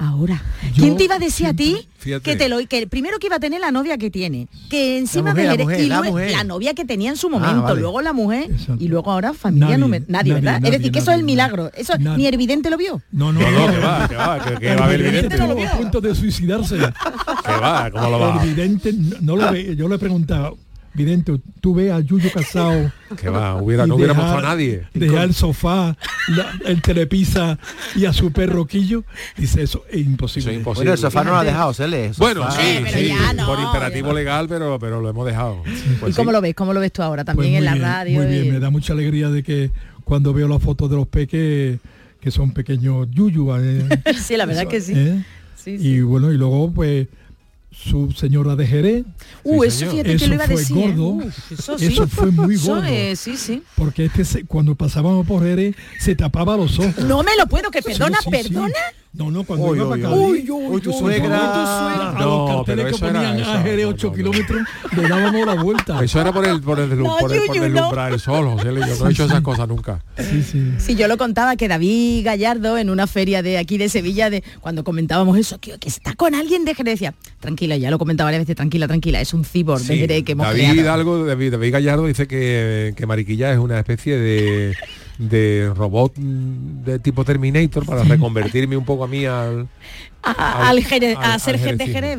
[0.02, 0.42] ahora?
[0.74, 2.24] Yo ¿Quién te iba a decir a ti Fíjate.
[2.24, 5.32] que te lo que primero que iba a tener la novia que tiene, que encima
[5.32, 6.32] mujer, de mujer, y la luego mujer.
[6.32, 7.82] la novia que tenía en su momento, vale.
[7.82, 8.78] luego la mujer Exacto.
[8.80, 10.60] y luego ahora familia Nadie, número nadie, nadie, ¿verdad?
[10.62, 11.72] nadie, es decir, que eso es el milagro.
[11.76, 12.18] Eso nadie.
[12.18, 13.02] ni el vidente lo vio.
[13.12, 16.02] No, no, No, que va, que va, que, que va a haber vidente a punto
[16.02, 16.78] de suicidarse.
[16.78, 18.44] Que va, ¿cómo lo va?
[18.44, 19.76] El vidente no, no lo ve.
[19.76, 20.52] Yo le preguntaba,
[20.94, 22.92] vidente, tú ves a Yuyo casado.
[23.20, 24.84] Que va, hubiera, no puesto a nadie.
[24.94, 25.98] Dejar el sofá,
[26.30, 27.60] la- el telepisa
[27.96, 29.04] y a su perro Quillo.
[29.38, 30.42] Dice, eso es imposible.
[30.44, 30.90] Eso es imposible.
[30.90, 32.06] Bueno, el sofá no lo ha dejado, José Le.
[32.08, 34.14] el Bueno, sí, pero sí, ya no, por imperativo no.
[34.14, 35.64] legal, pero, pero lo hemos dejado.
[36.00, 36.34] Pues ¿Y cómo sí.
[36.34, 36.56] lo ves?
[36.56, 38.18] ¿Cómo lo ves tú ahora Pues también en la bien, radio?
[38.22, 39.72] Muy bien, y- me da mucha alegría de que
[40.04, 41.80] cuando veo las fotos de los peques,
[42.20, 43.56] que son pequeños Yuyu.
[43.58, 43.88] eh,
[44.22, 44.94] sí, la verdad eso, que sí.
[44.96, 45.24] ¿eh?
[45.56, 45.88] Sí, sí.
[45.88, 47.08] Y bueno, y luego pues
[47.84, 49.06] su señora de Jerez.
[49.44, 50.78] Uh, eso fíjate que lo iba a fue decir.
[50.78, 50.82] ¿eh?
[50.96, 51.08] gordo.
[51.26, 51.86] Uf, eso, sí.
[51.88, 52.84] Eso fue muy Eso gordo.
[52.88, 53.64] es, sí, sí.
[53.76, 56.98] Porque este se- cuando pasábamos por Jerez se tapaba los ojos.
[57.06, 58.50] No me lo puedo, que perdona, Sí, sí, sí.
[58.50, 58.74] perdona.
[59.14, 60.18] No, no, cuando Uy, iba uy, para uy.
[60.40, 61.26] Cádiz, Uy, uy, tu cuando suegra.
[61.28, 63.84] iba tu suegra, a No, los carteles pero que eso era- ponían eso- a Jerez
[63.86, 64.16] no, 8 no, no.
[64.18, 64.62] kilómetros,
[64.96, 66.04] le dábamos la vuelta.
[66.04, 68.08] Eso era por el por el, No, por el, por Yuyu, no.
[68.08, 68.64] el sol, José.
[68.66, 70.02] Yo no he hecho esas cosas nunca.
[70.18, 70.72] Sí, sí.
[70.78, 74.46] Sí, yo lo contaba que David Gallardo en una feria de aquí de Sevilla, de
[74.62, 78.28] cuando comentábamos eso, que, que está con alguien de Jerez, decía, tranquila, ya lo comentaba
[78.28, 80.80] varias veces, tranquila, tranquila, es un cyborg de Sí, Jerez que hemos David creado.
[80.80, 84.74] Hidalgo, David, David Gallardo dice que, que Mariquilla es una especie de,
[85.18, 89.68] de robot mm, de tipo Terminator para reconvertirme un poco a mí al...
[90.24, 91.88] A, al al- a ser al gente.
[91.88, 92.18] Jerez,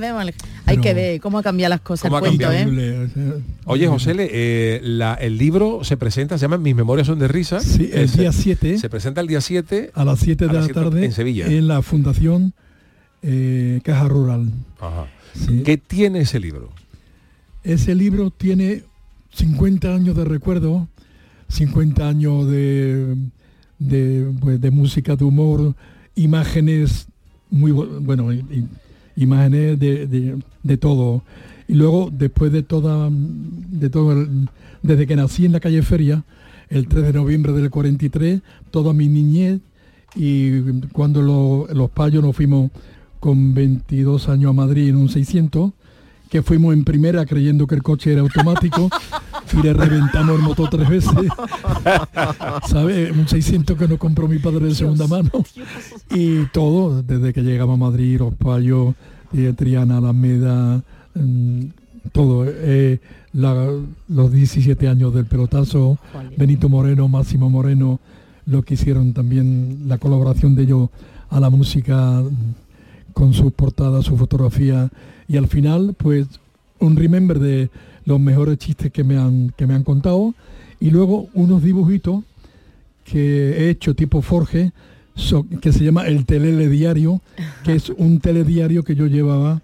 [0.67, 3.05] hay que ver cómo ha cambiado las cosas ¿Cómo el ha cuento, cambiado?
[3.05, 3.43] ¿eh?
[3.67, 7.29] Oye, José, le, eh, la- el libro se presenta, se llama Mis memorias son de
[7.29, 7.61] risa.
[7.61, 8.79] Sí, el día 7.
[8.79, 11.47] Se presenta el día 7 a las 7 a de la 7 tarde en Sevilla.
[11.47, 12.55] en la Fundación
[13.23, 14.49] eh, Caja Rural.
[14.81, 15.07] Ajá.
[15.35, 15.63] Sí.
[15.65, 16.71] ¿Qué tiene ese libro?
[17.63, 18.83] Ese libro tiene
[19.35, 20.89] 50 años de recuerdo,
[21.53, 23.17] 50 años de,
[23.79, 25.75] de, pues, de música, de humor,
[26.15, 27.07] imágenes
[27.51, 28.29] muy bu- bueno,
[29.17, 31.23] imágenes de, de- todo.
[31.69, 34.27] Y luego, después de toda, de todo,
[34.83, 36.25] desde que nací en la calle Feria,
[36.71, 39.61] el 3 de noviembre del 43, toda mi niñez
[40.17, 40.61] y
[40.93, 42.71] cuando lo- los payos nos fuimos
[43.21, 45.73] con 22 años a Madrid en un 600,
[46.33, 48.89] que fuimos en primera creyendo que el coche era automático
[49.53, 51.13] y le reventamos el motor tres veces.
[52.67, 53.11] ¿Sabes?
[53.15, 55.31] Un 600 que nos compró mi padre de segunda mano.
[56.11, 58.95] Y todo, desde que llegamos a Madrid, los payos,
[59.35, 60.83] eh, Triana, Alameda,
[61.15, 61.61] mm,
[62.13, 62.45] todo.
[62.49, 62.99] eh,
[63.35, 63.71] la-
[64.09, 65.99] los 17 años del pelotazo,
[66.39, 68.01] Benito Moreno, Máximo Moreno,
[68.47, 70.89] lo que hicieron también, la colaboración de ellos
[71.31, 72.23] a la música
[73.13, 74.91] con sus portadas, su fotografía
[75.29, 76.27] y al final pues
[76.79, 77.71] un remember de
[78.05, 80.35] los mejores chistes que me han, que me han contado.
[80.81, 82.25] Y luego unos dibujitos
[83.05, 84.73] que he hecho tipo Forge
[85.61, 87.21] que se llama el Telele Diario,
[87.65, 89.63] que es un telediario que yo llevaba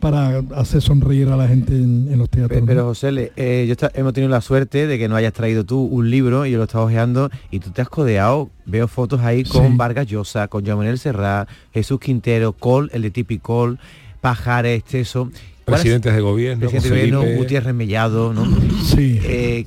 [0.00, 2.60] para hacer sonreír a la gente en, en los teatros.
[2.60, 2.84] Pe- Pero.
[2.84, 6.10] José, le- eh, yo hemos tenido la suerte de que no hayas traído tú un
[6.10, 9.66] libro y yo lo estaba ojeando y tú te has codeado, veo fotos ahí con
[9.68, 9.72] Sí.
[9.76, 13.78] Vargas Llosa, con Jamonel Serrat, Jesús Quintero, Col, el de Tipi Col,
[14.20, 15.24] Pajares, Teso.
[15.64, 17.38] ¿Cuál es- Presidentes de gobierno, Presidente de gobierno.
[17.38, 18.44] Gutiérrez Mellado, ¿no?
[18.84, 19.18] Sí.
[19.24, 19.66] Eh,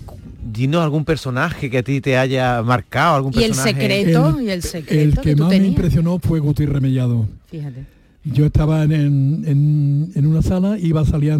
[0.51, 3.71] dinos algún personaje que a ti te haya marcado, algún Y el personaje.
[3.81, 7.27] secreto, y el secreto El que, que tú más me impresionó fue Gutiérrez Mellado.
[7.51, 7.83] Fíjate.
[8.23, 11.37] Yo estaba en, en- en- una sala, iba a salir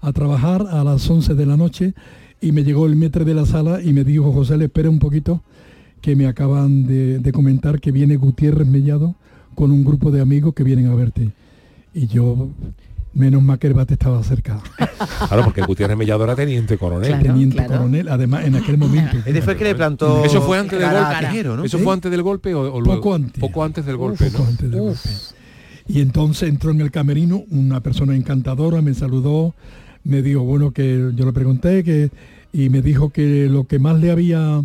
[0.00, 1.94] a trabajar a las 11 de la noche
[2.40, 4.98] y me llegó el metre de la sala y me dijo, José, le espera un
[4.98, 5.42] poquito,
[6.02, 9.14] que me acaban de, de comentar que viene Gutiérrez Mellado
[9.54, 11.30] con un grupo de amigos que vienen a verte.
[11.94, 12.48] Y yo,
[13.14, 14.60] menos mal que el bate estaba cerca.
[15.28, 17.18] Claro, porque Gutiérrez Mellado era teniente coronel.
[17.22, 19.16] Teniente coronel, además en aquel momento.
[19.24, 21.44] Este fue el que le plantó Eso fue antes del golpe.
[21.44, 21.64] ¿no?
[21.64, 23.00] Eso fue antes del golpe o, o luego?
[23.00, 23.40] Poco antes.
[23.40, 24.48] Poco antes del golpe, Poco ¿no?
[24.50, 25.08] antes del golpe.
[25.86, 29.54] Y entonces entró en el camerino una persona encantadora, me saludó,
[30.02, 32.10] me dijo, bueno, que yo le pregunté que
[32.52, 34.64] y me dijo que lo que más le había,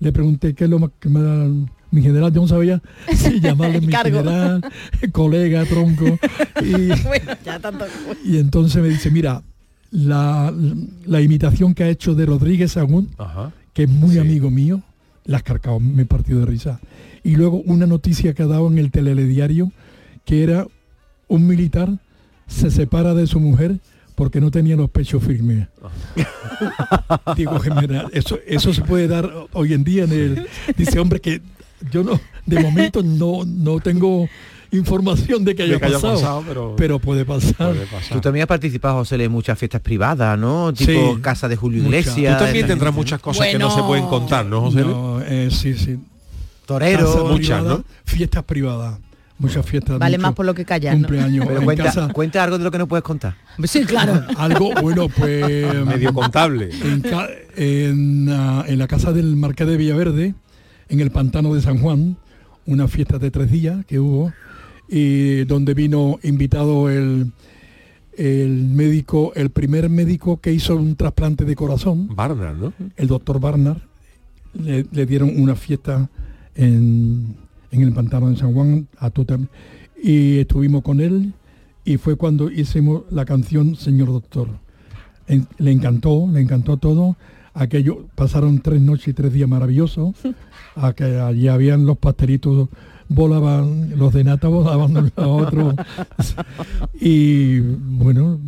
[0.00, 1.48] le pregunté qué es lo más que más-
[1.92, 2.82] mi general, yo no sabía
[3.14, 4.60] si llamarle mi general,
[5.12, 6.04] colega, tronco.
[6.64, 6.70] Y,
[7.06, 7.84] Bueno, ya tanto.
[8.24, 9.42] y entonces me dice, mira,
[9.92, 10.52] la,
[11.06, 13.52] la imitación que ha hecho de Rodríguez Sagún, Ajá.
[13.72, 14.82] que es muy amigo mío,
[15.24, 16.80] la has cargado, me he partido de risa.
[17.22, 19.70] Y luego una noticia que ha dado en el telediario,
[20.26, 20.66] que era
[21.28, 21.88] un militar
[22.46, 23.78] se separa de su mujer
[24.14, 25.68] porque no tenía los pechos firmes.
[27.36, 30.46] Digo, general, eso, eso se puede dar hoy en día en el...
[30.76, 31.40] Dice, hombre, que
[31.90, 34.28] yo no, de momento no, no tengo
[34.72, 37.72] información de que haya, De que haya pasado, pasado, pero- puede pasar.
[37.72, 38.12] Puede pasar.
[38.14, 40.72] Tú también has participado, José, en muchas fiestas privadas, ¿no?
[40.72, 41.82] Tipo Sí, casa de Julio.
[41.82, 42.38] Iglesias.
[42.38, 44.80] Tú también tendrás muchas cosas que no se pueden contar, ¿no, José?
[44.80, 45.98] No, eh, sí, sí.
[46.64, 47.06] Torero.
[47.12, 47.84] Casa Muchas, privada, ¿no?
[48.04, 48.98] Fiestas privadas.
[49.38, 49.98] Muchas fiestas.
[49.98, 51.06] Vale más por lo que callar, ¿no?
[51.06, 51.44] Cumpleaños.
[51.46, 52.08] Pero en cuenta, casa.
[52.12, 53.36] cuenta algo de lo que no puedes contar.
[53.64, 54.22] Sí, claro.
[54.38, 55.84] Algo, bueno, pues...
[55.84, 56.70] Medio contable.
[56.82, 60.34] En, ca- en, ah, en la casa del Marqués de Villaverde,
[60.88, 62.16] en el pantano de San Juan,
[62.64, 64.32] una fiesta de tres días que hubo,
[64.88, 67.32] y donde vino invitado el,
[68.16, 72.72] el médico, el primer médico que hizo un trasplante de corazón, Barnard, ¿no?
[72.96, 73.78] el doctor Barnard,
[74.54, 76.08] le, le dieron una fiesta
[76.54, 77.36] en,
[77.70, 79.38] en el pantano de San Juan a Tuta,
[80.02, 81.32] y estuvimos con él
[81.84, 84.48] y fue cuando hicimos la canción Señor Doctor.
[85.28, 87.16] En- le encantó, le encantó todo.
[87.54, 90.14] Aquello pasaron tres noches y tres días maravillosos.
[90.76, 92.68] a que allí habían los pastelitos
[93.08, 95.74] volaban, los de nata volaban a otro.
[97.00, 98.38] Y bueno,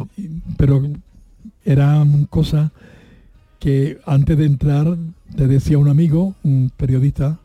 [0.57, 0.83] pero
[1.64, 2.70] eran cosas
[3.59, 4.96] que antes de entrar
[5.37, 7.38] te decía un amigo, un periodista,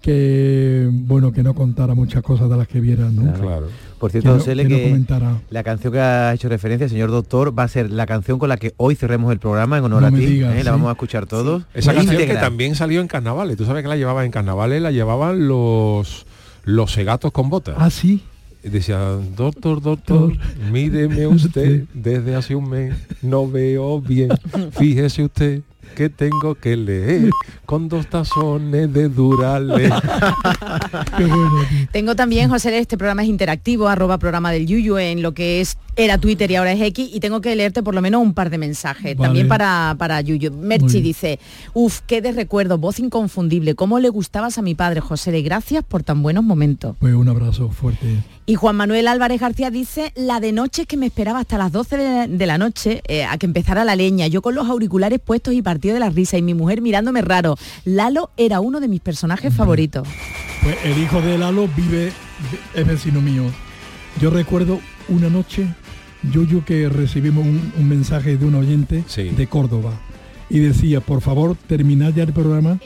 [0.00, 3.32] que bueno que no contara muchas cosas de las que viera, ¿no?
[3.34, 3.66] Claro.
[3.98, 7.56] Por cierto, Que no- José, que no la canción que ha hecho referencia, señor doctor,
[7.58, 10.08] va a ser la canción con la que hoy cerremos el programa en honor No
[10.08, 10.24] a ti.
[10.24, 10.62] digas, ¿eh?
[10.64, 11.64] La vamos a escuchar todos.
[11.74, 13.56] Esa canción que también salió en carnavales.
[13.56, 16.26] Tú sabes que la llevaban en carnavales, la llevaban los
[16.64, 17.76] los segatos con botas.
[17.78, 18.22] Ah, sí.
[18.62, 18.98] Decía,
[19.36, 20.32] doctor, doctor,
[20.70, 24.30] míreme usted, desde hace un mes no veo bien.
[24.72, 25.62] Fíjese usted
[25.94, 27.30] que tengo que leer
[27.66, 29.92] con dos tazones de Durales.
[31.92, 35.76] Tengo también, José, este programa es interactivo, arroba programa del Yuyu en lo que es
[35.96, 38.50] era Twitter y ahora es X y tengo que leerte por lo menos un par
[38.50, 39.16] de mensajes.
[39.16, 39.28] Vale.
[39.28, 40.52] También para, para Yuyu.
[40.52, 41.40] Merchi dice,
[41.74, 45.84] uf, qué de recuerdo, voz inconfundible, cómo le gustabas a mi padre, José, de gracias
[45.84, 46.96] por tan buenos momentos.
[47.00, 48.22] Pues un abrazo fuerte.
[48.48, 51.96] Y Juan Manuel Álvarez García dice, la de noche que me esperaba hasta las 12
[51.98, 55.52] de, de la noche eh, a que empezara la leña, yo con los auriculares puestos
[55.52, 57.56] y partido de la risa y mi mujer mirándome raro.
[57.84, 60.08] Lalo era uno de mis personajes favoritos.
[60.62, 62.10] Pues el hijo de Lalo vive,
[62.72, 63.42] es vecino mío.
[64.18, 64.80] Yo recuerdo
[65.10, 65.66] una noche,
[66.32, 69.92] Yuyu, que recibimos un, un mensaje de un oyente de Córdoba
[70.48, 72.78] y decía, por favor, terminad ya el programa,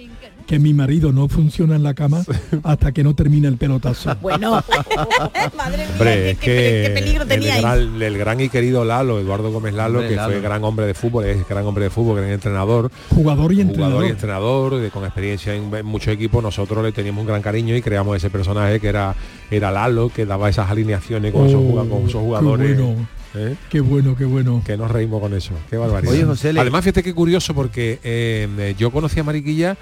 [0.46, 2.24] que mi marido no funciona en la cama
[2.62, 4.14] hasta que no termine el pelotazo.
[4.22, 4.62] Bueno,
[5.92, 7.60] Hombre, es que peligro el teníais.
[7.62, 10.32] gran, el gran y querido Lalo, Eduardo Gómez Lalo, Hombre, que Lalo.
[10.32, 12.90] fue gran hombre de fútbol, es gran hombre de fútbol, gran entrenador.
[13.10, 14.04] Jugador y Jugador entrenador.
[14.04, 17.76] y entrenador, de- con experiencia en, en muchos equipos, nosotros le teníamos un gran cariño
[17.76, 19.14] y creamos ese personaje que era,
[19.50, 22.76] era Lalo, que daba esas alineaciones con, esos, Oh, juga- con esos qué jugadores.
[22.80, 23.06] bueno.
[23.34, 23.54] ¿eh?
[23.70, 24.62] Qué bueno, qué bueno.
[24.64, 25.52] Que nos reímos con eso.
[25.70, 26.12] Qué barbaridad.
[26.12, 29.76] Oye, José, le- Además, fíjate qué curioso porque eh, yo conocí a Mariquilla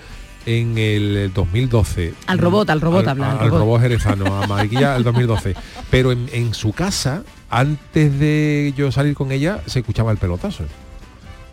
[0.47, 2.15] en el 2012.
[2.27, 3.61] Al robot, al robot al, habla, al al robot.
[3.61, 5.55] robot jerezano, a Mariquilla el 2012.
[5.91, 10.65] Pero en, en su casa, antes de yo salir con ella, se escuchaba el pelotazo.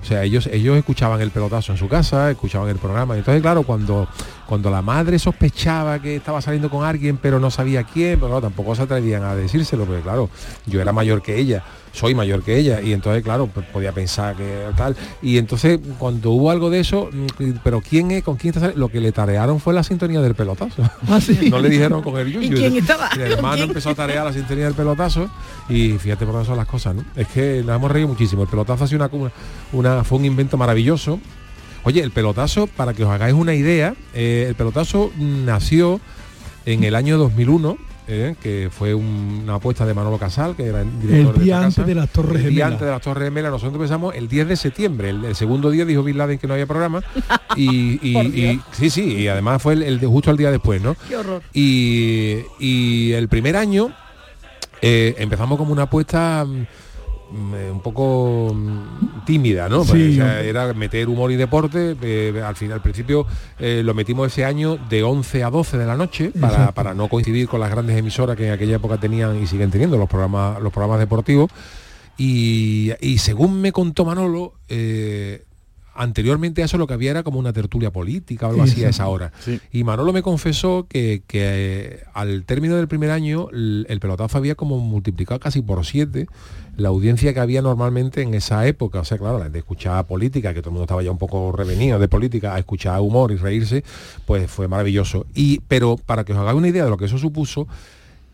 [0.02, 3.18] O sea, ellos, ellos escuchaban el pelotazo en su casa, escuchaban el programa.
[3.18, 4.08] Entonces, claro, cuando,
[4.46, 8.42] cuando la madre sospechaba que estaba saliendo con alguien, pero no sabía quién, pero claro,
[8.42, 10.30] tampoco se atrevían a decírselo, porque claro,
[10.66, 14.36] yo era mayor que ella, soy mayor que ella, y entonces, claro, pues, podía pensar
[14.36, 14.96] que tal.
[15.22, 18.90] Y entonces, cuando hubo algo de eso, mm, pero quién es, con quién está lo
[18.90, 20.84] que le tarearon fue la sintonía del pelotazo.
[21.50, 22.54] No le dijeron con el yuyu.
[22.54, 23.10] ¿Y quién estaba?
[23.16, 25.30] El hermano empezó a tarear la sintonía del pelotazo
[25.70, 27.04] y fíjate por son las cosas, ¿no?
[27.16, 28.44] Es que nos hemos reído muchísimo.
[28.44, 29.32] El pelotazo ha sido una,
[29.72, 31.20] una, fue un invento maravilloso.
[31.84, 36.00] Oye, el pelotazo, para que os hagáis una idea, eh, el pelotazo nació
[36.66, 40.82] en el año 2001, eh, que fue un- una apuesta de Manolo Casal, que era
[40.82, 41.88] el director El día esta antes casa.
[41.88, 42.72] de las Torres El día Gemelas.
[42.72, 45.10] antes de las Torres Gemelas, nosotros empezamos el 10 de septiembre.
[45.10, 47.02] El, el segundo día dijo Bin Laden que no había programa.
[47.56, 48.00] Y,
[48.72, 50.96] sí, sí, y además fue el, el de justo al día después, ¿no?
[51.08, 51.42] Qué horror.
[51.54, 53.92] Y, y el primer año
[54.82, 56.66] eh, empezamos como una apuesta mm,
[57.32, 59.84] un poco mm, tímida, ¿no?
[59.84, 60.12] Sí.
[60.12, 61.96] O sea, era meter humor y deporte.
[62.02, 63.26] eh, al final, al principio
[63.60, 67.10] eh, lo metimos ese año de 11 a 12 de la noche para, para no
[67.10, 70.62] coincidir con las grandes emisoras que en aquella época tenían y siguen teniendo los programas,
[70.62, 71.52] los programas deportivos.
[72.18, 75.44] Y, y según me contó Manolo, eh,
[75.98, 78.90] anteriormente a eso lo que había era como una tertulia política o algo así a
[78.90, 79.32] esa hora.
[79.72, 84.38] Y Manolo me confesó que, que, eh, al término del primer año el, el pelotazo
[84.38, 86.28] había como multiplicado casi por siete
[86.78, 89.00] la audiencia que había normalmente en esa época.
[89.00, 92.00] O sea, claro, de escuchar política, que todo el mundo estaba ya un poco revenido
[92.00, 93.84] de política, a escuchar humor y reírse,
[94.26, 95.26] pues fue maravilloso.
[95.34, 97.68] Y, pero para que os hagáis una idea de lo que eso supuso,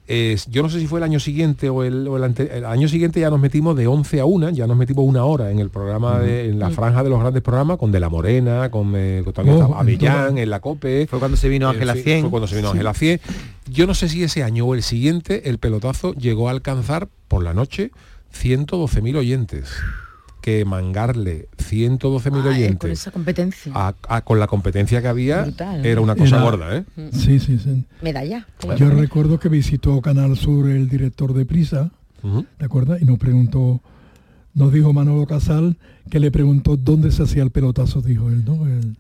[0.07, 2.87] yo no sé si fue el año siguiente o el, o el ante- el año
[2.89, 5.69] siguiente ya nos metimos de 11 a 1, ya nos metimos una hora en el
[5.69, 9.21] programa, de, en la franja de los grandes programas, con De la Morena, con, eh,
[9.23, 11.07] con también Oh, Avellán, en la COPE.
[11.09, 12.21] Fue cuando se vino En Ángela fin, 100.
[12.21, 12.71] Fue cuando se vino Sí.
[12.73, 13.19] Ángela 100.
[13.71, 17.43] Yo no sé si ese año o el siguiente el pelotazo llegó a alcanzar por
[17.43, 17.91] la noche
[18.33, 19.69] 112.000 oyentes.
[20.43, 23.71] Que mangarle 112.000 Ay, con oyentes esa competencia.
[23.73, 25.85] a- a- con la competencia que había Brutal.
[25.85, 26.83] era una cosa Era- gorda, ¿eh?
[27.13, 27.85] Sí, sí, sí.
[28.01, 28.45] Medalla.
[28.77, 31.91] Yo recuerdo que visitó Canal Sur el director de Prisa,
[32.57, 33.01] ¿te acuerdas?
[33.01, 33.79] Y nos preguntó,
[34.53, 35.77] nos dijo Manolo Casal,
[36.09, 38.65] que le preguntó dónde se hacía el pelotazo, dijo él, ¿no?
[38.67, 38.97] El-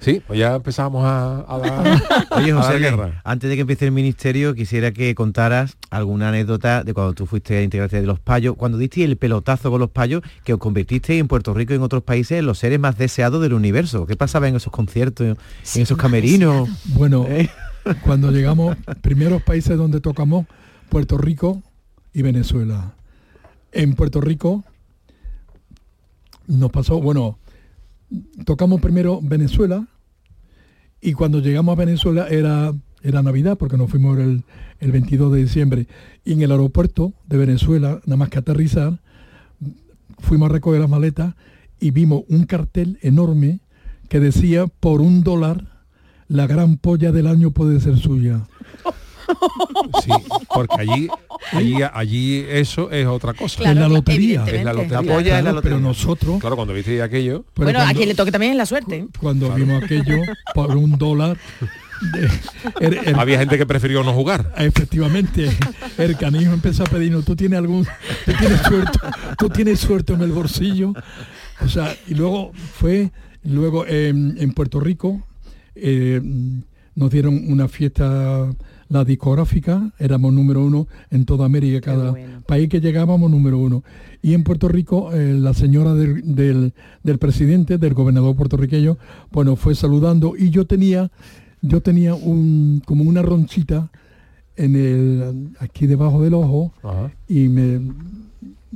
[0.00, 3.20] Sí, pues ya empezamos a, a dar, Oye, a José, guerra.
[3.22, 7.58] antes de que empiece el ministerio, quisiera que contaras alguna anécdota de cuando tú fuiste
[7.58, 11.18] a integrarte de los payos, cuando diste el pelotazo con los payos, que os convertiste
[11.18, 14.06] en Puerto Rico y en otros países en los seres más deseados del universo.
[14.06, 16.68] ¿Qué pasaba en esos conciertos, en esos camerinos?
[16.94, 17.50] Bueno, ¿Eh?
[18.02, 20.46] cuando llegamos, primeros países donde tocamos,
[20.88, 21.62] Puerto Rico
[22.14, 22.94] y Venezuela.
[23.72, 24.64] En Puerto Rico
[26.46, 27.38] nos pasó, bueno,
[28.44, 29.86] tocamos primero Venezuela
[31.00, 34.44] y cuando llegamos a Venezuela era era Navidad porque nos fuimos el,
[34.78, 35.86] el 22 de diciembre.
[36.24, 39.00] Y en el aeropuerto de Venezuela, nada más que aterrizar,
[40.18, 41.34] fuimos a recoger las maletas
[41.78, 43.60] y vimos un cartel enorme
[44.08, 45.80] que decía por un dólar
[46.28, 48.46] la gran polla del año puede ser suya.
[50.04, 50.10] Sí,
[50.54, 51.08] porque allí,
[51.52, 53.68] allí, allí eso es otra cosa.
[53.70, 54.44] es la lotería.
[54.46, 55.02] Es la lotería.
[55.02, 55.78] La polla es la Claro, Pero lotería.
[55.80, 58.66] nosotros, Claro, cuando viste aquello, pero bueno, a cuando- quien le toque también es la
[58.66, 59.06] suerte.
[59.20, 60.16] cuando vimos aquello
[60.54, 61.36] por un dólar,
[62.12, 62.30] de-
[62.86, 64.52] el- el- había gente que prefirió no jugar.
[64.56, 65.50] efectivamente,
[65.98, 67.84] el canijo empezó a pedirnos, tú tienes algún,
[68.24, 68.98] tú tienes suerte,
[69.38, 70.94] tú tienes suerte en el bolsillo.
[71.62, 73.10] O sea, y luego fue,
[73.44, 75.22] luego en, en Puerto Rico
[75.74, 76.20] eh,
[76.94, 78.50] nos dieron una fiesta,
[78.90, 82.12] la discográfica, éramos número uno en toda América, cada
[82.44, 83.84] país que llegábamos número uno.
[84.20, 86.74] Y en Puerto Rico, eh, la señora del, del,
[87.04, 88.98] del presidente, del gobernador puertorriqueño,
[89.30, 91.10] bueno, fue saludando y yo tenía,
[91.62, 93.90] yo tenía un, como una ronchita
[94.56, 97.12] en el, aquí debajo del ojo Ajá.
[97.28, 97.80] y me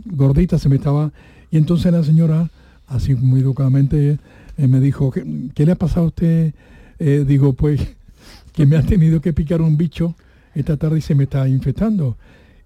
[0.07, 1.13] gordita se me estaba
[1.51, 2.51] y entonces la señora
[2.87, 4.19] así muy educadamente
[4.57, 6.55] eh, me dijo ¿qué, qué le ha pasado a usted?
[6.99, 7.81] Eh, digo pues
[8.55, 10.15] que me ha tenido que picar un bicho
[10.55, 12.17] esta tarde y se me está infectando.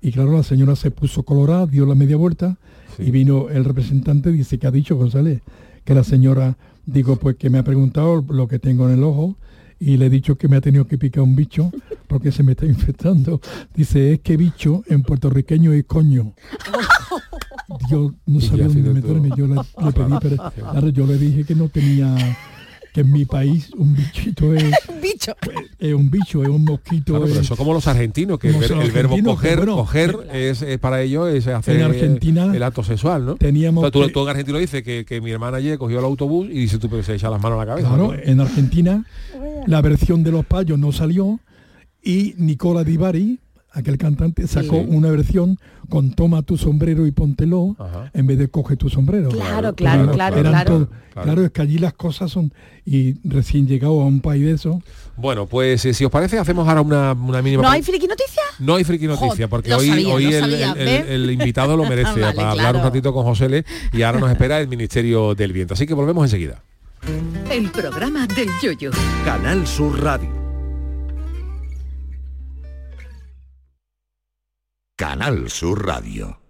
[0.01, 2.59] Y claro la señora se puso colorada dio la media vuelta
[2.99, 5.41] y vino el representante dice que ha dicho González
[5.85, 9.37] que la señora digo pues que me ha preguntado lo que tengo en el ojo
[9.81, 11.71] y le he dicho que me ha tenido que picar un bicho
[12.07, 13.41] porque se me está infectando.
[13.75, 16.33] Dice, es que bicho en puertorriqueño es coño.
[17.91, 21.55] Yo no sabía dónde meterme, yo le, le pedí, pero claro, yo le dije que
[21.55, 22.17] no tenía,
[23.01, 25.33] en mi país un bichito es, Un bicho.
[25.79, 27.13] es un bicho, es un mosquito.
[27.13, 30.17] Claro, pero es- eso como los argentinos, que el, ver- verbo argentinos, coger, bueno, coger
[30.33, 33.35] es, es para ellos es hacer En Argentina el acto sexual, ¿no?
[33.37, 36.05] teníamos O sea, tú, tú en argentino dices que, que mi hermana ayer cogió el
[36.05, 37.89] autobús y dice tú pero se echa las manos a la cabeza.
[37.89, 38.15] Claro, ¿no?
[38.15, 39.05] en Argentina
[39.67, 41.41] la versión de los payos no salió
[42.03, 43.39] y Nicola Di Bari,
[43.79, 44.87] aquel cantante, sacó Sí.
[44.89, 45.59] una versión
[45.89, 48.11] con toma tu sombrero y póntelo Ajá.
[48.13, 49.31] en vez de coge tu sombrero.
[49.31, 50.71] Claro, claro, claro, eran claro.
[50.71, 51.25] todo- Claro.
[51.25, 52.53] claro, es que allí las cosas son
[52.85, 54.81] y recién llegado a un país de eso.
[55.17, 57.63] Bueno, pues eh, si os parece hacemos ahora una, una mínima...
[57.63, 58.43] ¿No hay friki noticia?
[58.61, 61.05] No hay friki noticia, Joder, porque hoy, sabía, hoy el, sabía, el- ¿ves?
[61.09, 64.31] el invitado lo merece Vale, para hablar un ratito con José Le y ahora nos
[64.31, 65.75] espera el Ministerio del Viento.
[65.75, 66.63] Así que volvemos enseguida.
[67.51, 68.91] El programa del yoyo.
[69.25, 70.38] Canal Sur Radio.
[74.99, 76.41] Canal Sur Radio.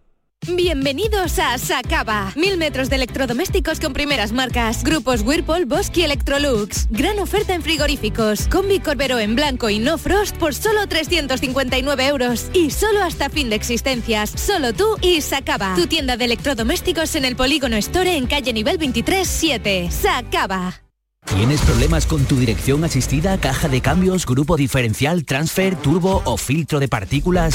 [0.46, 2.32] Bienvenidos a Sacaba.
[2.34, 4.84] Mil metros de electrodomésticos con primeras marcas.
[4.84, 6.88] Grupos Whirlpool, Bosch y Electrolux.
[6.88, 8.49] Gran oferta en frigoríficos.
[8.49, 12.46] Combi Corbero en blanco y no frost por solo 359 euros.
[12.55, 14.30] Y solo hasta fin de existencias.
[14.30, 15.74] Solo tú y Sacaba.
[15.74, 19.90] Tu tienda de electrodomésticos en el Polígono Store en calle nivel 23 7.
[19.90, 20.80] Sacaba.
[21.26, 26.80] ¿Tienes problemas con tu dirección asistida, caja de cambios, grupo diferencial, transfer, turbo o filtro
[26.80, 27.55] de partículas?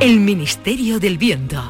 [0.00, 1.60] El Ministerio del Viento.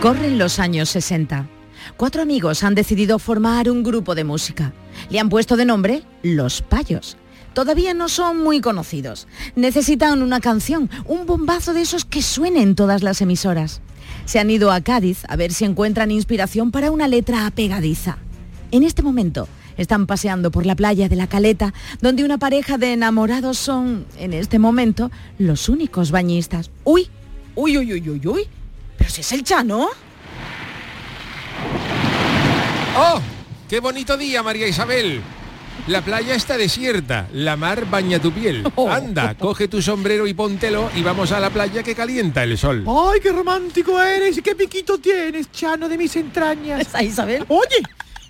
[0.00, 1.48] Corren los años 60.
[1.96, 4.72] Cuatro amigos han decidido formar un grupo de música.
[5.08, 7.16] Le han puesto de nombre Los Payos.
[7.54, 9.28] Todavía no son muy conocidos.
[9.54, 13.82] Necesitan una canción, un bombazo de esos que suenen en todas las emisoras.
[14.24, 18.18] Se han ido a Cádiz a ver si encuentran inspiración para una letra apegadiza.
[18.72, 19.46] En este momento
[19.76, 24.32] están paseando por la playa de la Caleta, donde una pareja de enamorados son, en
[24.32, 26.70] este momento, los únicos bañistas.
[26.84, 27.08] ¡Uy!
[27.54, 28.42] ¡Uy, uy, uy, uy, uy!
[28.98, 29.88] ¿Pero si es el Chano?
[32.96, 33.20] ¡Oh!
[33.68, 35.20] ¡Qué bonito día, María Isabel!
[35.86, 38.64] La playa está desierta, la mar baña tu piel.
[38.90, 42.84] Anda, coge tu sombrero y póntelo y vamos a la playa que calienta el sol.
[42.88, 44.36] ¡Ay, qué romántico eres!
[44.36, 46.80] ¿Y qué piquito tienes, Chano, de mis entrañas?
[46.88, 47.44] ¿Esa Isabel?
[47.46, 47.82] Oye,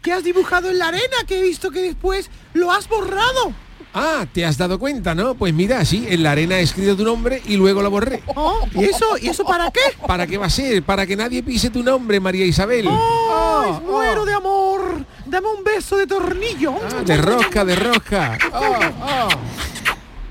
[0.07, 1.17] ¿qué has dibujado en la arena?
[1.27, 3.53] Que he visto que después lo has borrado.
[3.93, 5.35] Ah, ¿te has dado cuenta, no?
[5.35, 8.23] Pues mira, sí, en la arena he escrito tu nombre y luego lo borré.
[8.37, 9.19] Oh, ¿Y eso?
[9.21, 9.81] ¿Y eso para qué?
[10.07, 10.85] ¿Para qué va a ser?
[10.85, 12.87] Para que nadie pise tu nombre, María Isabel.
[12.89, 15.05] ¡Ay, muero de amor!
[15.27, 16.77] Dame un beso de tornillo.
[16.77, 18.39] Ah, de rosca, de rosca.
[18.53, 19.29] Oh,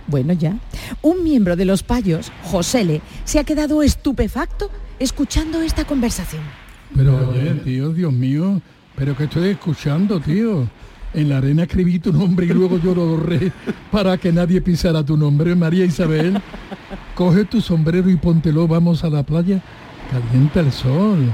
[0.08, 0.56] Bueno, ya.
[1.02, 6.44] Un miembro de los payos, Josele, se ha quedado estupefacto escuchando esta conversación.
[6.96, 8.62] Pero oye, tío, Dios mío,
[8.96, 10.68] pero que estoy escuchando, tío.
[11.14, 13.52] En la arena escribí tu nombre y luego yo lo borré
[13.90, 16.42] para que nadie pisara tu nombre, María Isabel.
[17.16, 19.62] Coge tu sombrero y póntelo, vamos a la playa.
[20.12, 21.34] Calienta el sol.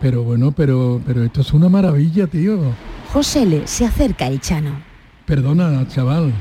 [0.00, 2.60] Pero bueno, pero, pero esto es una maravilla, tío.
[3.12, 4.70] Josele se acerca el Chano.
[5.26, 6.32] Perdona, chaval.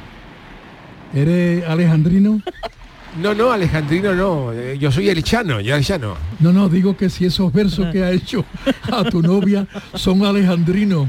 [1.14, 2.42] ¿Eres alejandrino?
[3.22, 4.54] No, no, Alejandrino no.
[4.54, 6.16] Eh, Yo soy el Chano, ya el Chano.
[6.40, 8.46] No, no, digo que si esos versos que ha hecho
[8.92, 11.08] a tu novia son alejandrinos.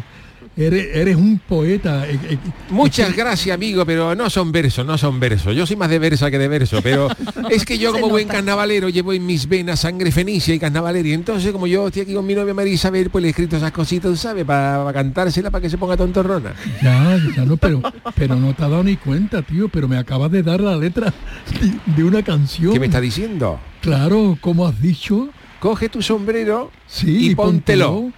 [0.59, 2.05] Eres, eres un poeta.
[2.09, 2.39] eh, eh,
[2.71, 5.55] Muchas gracias, amigo, pero no son versos, no son versos.
[5.55, 7.07] Yo soy más de versa que de verso, pero
[7.51, 11.09] es que yo como buen carnavalero llevo en mis venas sangre fenicia y carnavalera.
[11.09, 13.57] Y entonces, como yo estoy aquí con mi novia María Isabel, pues le he escrito
[13.57, 14.45] esas cositas, tú ¿sabes?
[14.45, 16.55] Para, cantársela para que se ponga tontorrona.
[16.83, 17.81] Ya, ya no, pero,
[18.17, 21.15] pero no te has dado ni cuenta, tío, pero me acabas de dar la letra
[21.61, 22.73] de, de una canción.
[22.73, 23.61] ¿Qué me está diciendo?
[23.81, 25.29] Claro, como has dicho.
[25.61, 28.11] Coge tu sombrero sí, y póntelo.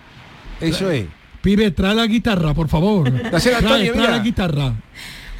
[0.61, 1.05] Eso es.
[1.43, 3.11] Pibe, trae la guitarra, por favor.
[3.31, 4.75] Trae, trae la guitarra.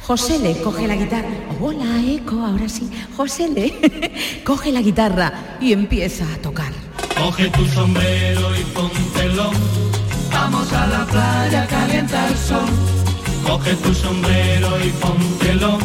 [0.01, 1.29] José le coge la guitarra.
[1.59, 2.89] Hola, eco, ahora sí.
[3.15, 5.31] José le coge la guitarra
[5.61, 6.73] y empieza a tocar.
[7.15, 9.51] Coge tu sombrero y póntelo.
[10.31, 12.69] Vamos a la playa, calienta el sol.
[13.45, 15.77] Coge tu sombrero y póntelo.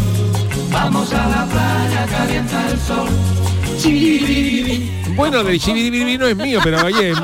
[0.72, 3.08] Vamos a la playa, calienta el sol.
[3.78, 5.05] Chiribiri.
[5.16, 7.14] Bueno, del chibiribiri no es mío, pero oye,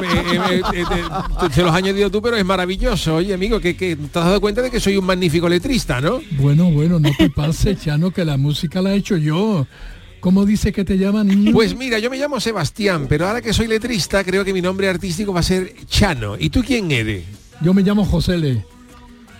[1.52, 3.16] se los has añadido tú, pero es maravilloso.
[3.16, 6.20] Oye, amigo, que, que te has dado cuenta de que soy un magnífico letrista, ¿no?
[6.32, 9.66] Bueno, bueno, no te pases, Chano, que la música la he hecho yo.
[10.20, 11.26] ¿Cómo dice que te llaman?
[11.26, 11.52] niño?
[11.52, 14.88] Pues mira, yo me llamo Sebastián, pero ahora que soy letrista, creo que mi nombre
[14.88, 16.36] artístico va a ser Chano.
[16.38, 17.24] ¿Y tú quién eres?
[17.60, 18.64] Yo me llamo José Le.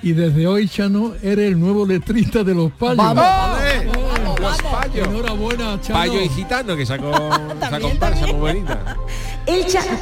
[0.03, 2.97] Y desde hoy, Chano, eres el nuevo letrista de los payos.
[2.97, 3.25] ¡Vamos!
[4.43, 5.09] Los payos.
[5.09, 5.99] Enhorabuena, Chano.
[5.99, 7.13] Payo y gitano que sacó
[7.61, 8.97] esa comparsa muy bonita.
[9.47, 9.99] El Chano,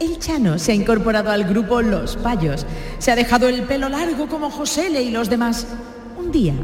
[0.00, 2.66] el Chano se ha incorporado al grupo Los Payos.
[2.98, 5.66] Se ha dejado el pelo largo como Josele y los demás.
[6.18, 6.54] Un día,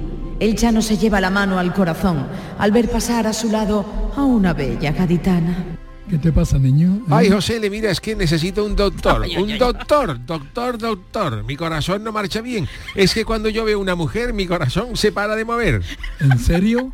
[0.40, 2.26] el Chano se lleva la mano al corazón
[2.58, 5.78] al ver pasar a su lado a una bella gaditana.
[6.08, 7.02] ¿Qué te pasa, niño?
[7.02, 7.10] ¿Eh?
[7.10, 9.26] Ay, José, le mira, es que necesito un doctor.
[9.38, 11.44] un doctor, doctor, doctor.
[11.44, 12.66] Mi corazón no marcha bien.
[12.94, 15.82] Es que cuando yo veo una mujer, mi corazón se para de mover.
[16.20, 16.90] ¿En serio?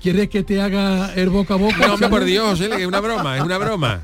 [0.00, 1.86] ¿Quieres que te haga el boca a boca?
[1.86, 4.02] No, hombre, por Dios, es una broma, es una broma.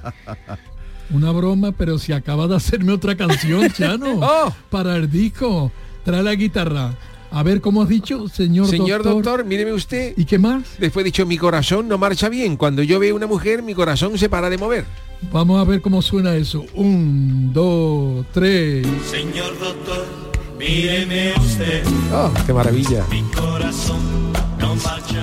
[1.10, 4.18] Una broma, pero si acaba de hacerme otra canción, Chano.
[4.20, 4.52] Oh.
[4.70, 5.70] Para el disco.
[6.04, 6.94] Trae la guitarra.
[7.30, 9.24] A ver, ¿cómo has dicho, señor, Señor doctor?
[9.24, 10.14] doctor, míreme usted.
[10.16, 10.62] ¿Y qué más?
[10.78, 12.56] Después he dicho, mi corazón no marcha bien.
[12.56, 14.84] Cuando yo veo una mujer, mi corazón se para de mover.
[15.32, 16.64] Vamos a ver cómo suena eso.
[16.74, 18.86] Un, dos, tres.
[19.10, 20.06] Señor doctor,
[20.58, 21.82] míreme usted.
[22.12, 23.04] Oh, qué maravilla.
[23.10, 25.15] Mi corazón no marcha bien.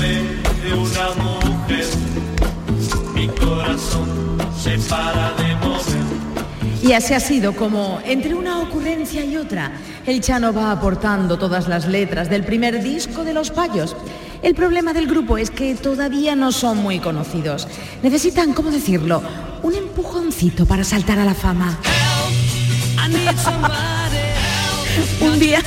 [0.00, 1.84] Veo una mujer,
[3.14, 6.80] mi corazón se para de mover.
[6.82, 9.72] Y así ha sido como, entre una ocurrencia y otra,
[10.06, 13.94] el Chano va aportando todas las letras del primer disco de Los Payos.
[14.42, 17.68] El problema del grupo es que todavía no son muy conocidos.
[18.02, 19.22] Necesitan, ¿cómo decirlo?,
[19.62, 21.78] un empujoncito para saltar a la fama.
[25.20, 25.60] Un día,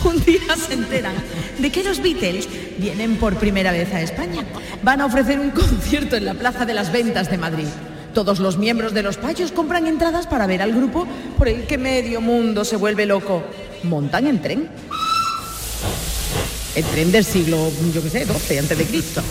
[0.04, 1.14] un día se enteran
[1.58, 2.48] de que los Beatles
[2.78, 4.44] vienen por primera vez a España.
[4.82, 7.66] Van a ofrecer un concierto en la Plaza de las Ventas de Madrid.
[8.14, 11.06] Todos los miembros de los payos compran entradas para ver al grupo
[11.38, 13.42] por el que medio mundo se vuelve loco.
[13.84, 14.68] Montan en tren.
[16.74, 19.22] El tren del siglo, yo qué sé, 12 antes de Cristo.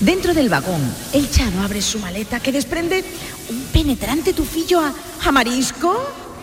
[0.00, 0.80] Dentro del vagón,
[1.12, 3.04] el Chano abre su maleta que desprende
[3.50, 4.94] un penetrante tufillo a,
[5.24, 5.94] a marisco.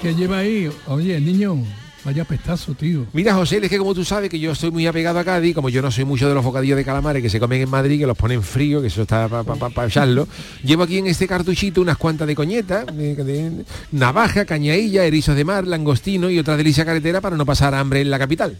[0.01, 0.69] ¿Qué lleva ahí?
[0.87, 1.63] Oye, niño,
[2.07, 3.05] vaya pestazo, tío.
[3.11, 5.67] Mira, José, es que como tú sabes que yo estoy muy apegado a Cádiz, como
[5.67, 8.07] yo no soy mucho de los bocadillos de calamares que se comen en Madrid, que
[8.07, 10.25] los ponen frío, que eso está para echarlo,
[10.63, 15.43] llevo aquí en este cartuchito unas cuantas de coñeta, de- de- navaja, cañailla, erizos de
[15.43, 18.57] mar, langostino y otra delicia carretera para no pasar hambre en la capital.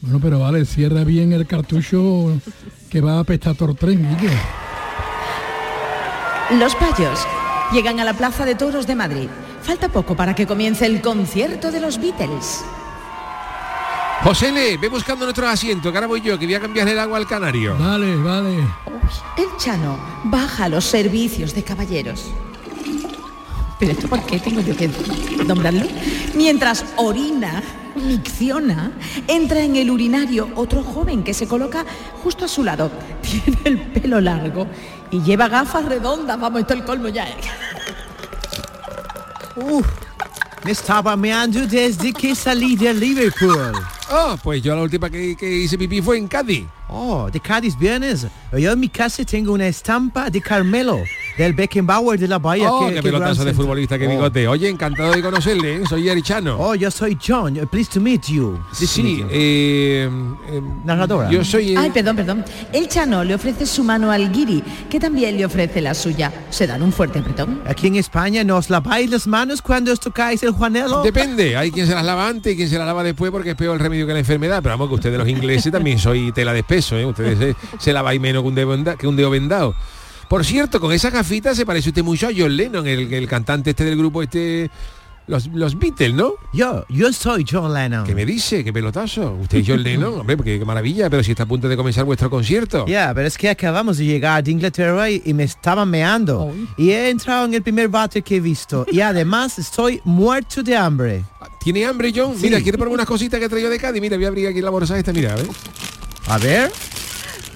[0.00, 2.40] Bueno, pero vale, cierra bien el cartucho
[2.90, 4.32] que va a apestar todo el tren, Guille.
[6.60, 7.26] Los payos
[7.72, 9.28] llegan a la Plaza de Toros de Madrid.
[9.68, 12.64] Falta poco para que comience el concierto de los Beatles.
[14.22, 16.98] José Le, ve buscando nuestros asientos, que ahora voy yo, que voy a cambiarle el
[16.98, 17.76] agua al canario.
[17.78, 18.56] Vale, vale.
[19.36, 22.32] El Chano baja los servicios de caballeros.
[23.78, 24.88] ¿Pero esto por qué tengo yo que
[25.46, 25.84] nombrarlo?
[26.34, 27.62] Mientras orina,
[27.94, 28.92] micciona,
[29.26, 31.84] entra en el urinario otro joven que se coloca
[32.24, 32.90] justo a su lado.
[33.20, 34.66] Tiene el pelo largo
[35.10, 36.40] y lleva gafas redondas.
[36.40, 37.26] Vamos, esto es el colmo ya.
[39.60, 39.86] Uf,
[40.64, 43.72] me estaba meando desde que salí de Liverpool.
[44.10, 46.66] Oh, pues yo la última que, que hice pipí fue en Cádiz.
[46.88, 48.26] Oh, de Cádiz vienes.
[48.52, 51.02] Yo en mi casa tengo una estampa de Carmelo,
[51.38, 52.70] del Beckenbauer de la Bahía.
[52.70, 54.10] Oh, que- qué pelotazo de futbolista, qué Oh.
[54.10, 54.46] bigote.
[54.48, 55.82] Oye, encantado de conocerle, ¿eh?
[55.88, 56.56] soy Erichano.
[56.58, 57.54] Oh, yo soy John.
[57.70, 58.58] Pleased to meet you.
[58.76, 59.26] Pleased to meet Sí, you.
[59.30, 60.10] eh,
[60.50, 61.30] eh, Narradora.
[61.30, 61.76] Yo soy...
[61.76, 62.44] Ay, perdón, perdón.
[62.72, 66.32] El Chano le ofrece su mano al Guiri, que también le ofrece la suya.
[66.50, 67.60] Se dan un fuerte apretón.
[67.66, 71.02] Aquí en España nos laváis las manos cuando os tocáis el Juanelo.
[71.02, 73.56] Depende, hay quien se las lava antes y quien se las lava después porque es
[73.56, 74.60] peor el remedio que la enfermedad.
[74.62, 77.06] Pero vamos, que ustedes los ingleses también soy tela de espeso, ¿eh?
[77.06, 78.42] Ustedes se, se laváis menos
[78.98, 79.74] que un dedo vendado.
[80.28, 83.70] Por cierto, con esa gafita se parece usted mucho a John Lennon, el, el cantante
[83.70, 84.70] este del grupo este...
[85.26, 86.36] Los, los Beatles, ¿no?
[86.54, 88.06] Yo, yo soy John Lennon.
[88.06, 88.64] ¿Qué me dice?
[88.64, 89.34] ¿Qué pelotazo?
[89.34, 92.06] Usted es John Lennon, hombre, porque qué maravilla, pero si está a punto de comenzar
[92.06, 92.86] vuestro concierto.
[92.86, 96.50] Ya, pero es que acabamos de llegar de Inglaterra y, y me estaba meando.
[96.78, 98.86] Y he entrado en el primer bate que he visto.
[98.90, 101.22] Y además estoy muerto de hambre.
[101.60, 102.34] ¿Tiene hambre, John?
[102.34, 102.44] Sí.
[102.44, 104.00] Mira, quiere probar unas cositas que he traído de Cádiz.
[104.00, 105.46] Mira, voy a abrir aquí la bolsa esta, mira, a ver.
[106.26, 106.72] A ver.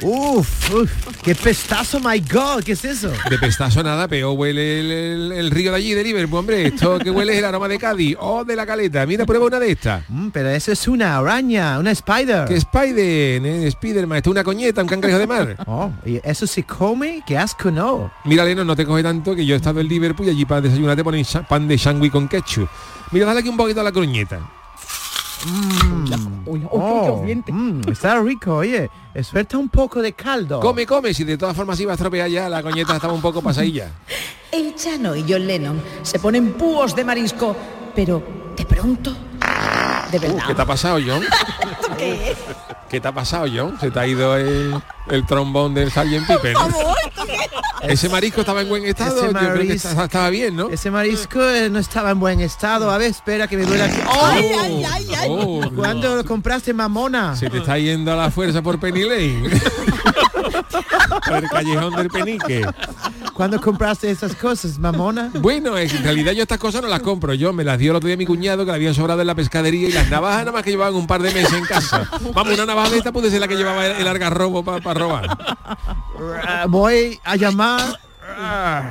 [0.05, 0.90] Uf, uf,
[1.22, 3.12] qué pestazo, my God, ¿qué es eso?
[3.30, 6.66] De pestazo nada, pero huele el, el- el río de allí de Liverpool, hombre.
[6.66, 9.07] Esto que huele es el aroma de Cádiz o de la caleta.
[9.07, 10.03] Mira, prueba una de estas.
[10.09, 12.46] Mm, pero eso es una araña, una spider.
[12.48, 15.57] Que Spider, eh, Spiderman, esto es una coñeta, un cangrejo de mar.
[15.66, 17.22] Oh, ¿y eso se come?
[17.24, 18.11] Qué asco, no.
[18.24, 20.61] Mira, Leno, no te coge tanto que yo he estado en Liverpool y allí para
[20.62, 22.68] desayunar te ponen pan de sangui con ketchup.
[23.12, 24.40] Mira, dale aquí un poquito a la coñeta.
[25.45, 28.90] Oh, mm, está rico, oye.
[29.22, 30.61] Suelta un poco de caldo.
[30.61, 33.43] Come, come, si de todas formas iba a estropear ya, la coñeta estaba un poco
[33.43, 33.90] pasadilla.
[34.53, 37.57] El Chano y John Lennon se ponen púos de marisco,
[37.95, 38.22] pero
[38.57, 39.11] de pronto,
[40.11, 40.45] de Uh, verdad.
[40.47, 41.22] ¿Qué te ha pasado, John?
[41.99, 42.36] ¿Qué?
[42.93, 43.80] ¿Qué te ha pasado, John?
[43.80, 44.74] Se te ha ido el,
[45.09, 46.26] el trombón del Sgt.
[46.28, 46.53] Piper.
[46.53, 46.68] ¿no?
[47.80, 49.16] Ese marisco estaba en buen estado.
[49.16, 50.68] Ese Yo creo que marisco- estaba, estaba bien, ¿no?
[50.68, 52.90] Ese marisco eh, no estaba en buen estado.
[52.90, 53.97] A ver, espera que me duele aquí.
[54.07, 54.26] ¡Oh!
[54.26, 55.28] Ay, ay, ay, ay.
[55.30, 57.34] Oh, ¿Cuándo lo compraste, mamona?
[57.34, 59.51] Se te está yendo a la fuerza por Penny Lane.
[61.26, 62.62] por el callejón del penique.
[63.35, 65.30] ¿Cuándo compraste esas cosas, mamona?
[65.35, 67.33] Bueno, en realidad yo estas cosas no las compro.
[67.35, 69.35] Yo me las dio el otro día mi cuñado que la habían sobrado en la
[69.35, 72.09] pescadería y las navajas nada más que llevaban un par de meses en casa.
[72.35, 75.39] Vamos, una navaja de esta puede ser la que llevaba el, el algarrobo para robar.
[76.47, 77.99] Ah, Voy a llamar.
[78.39, 78.91] Ah.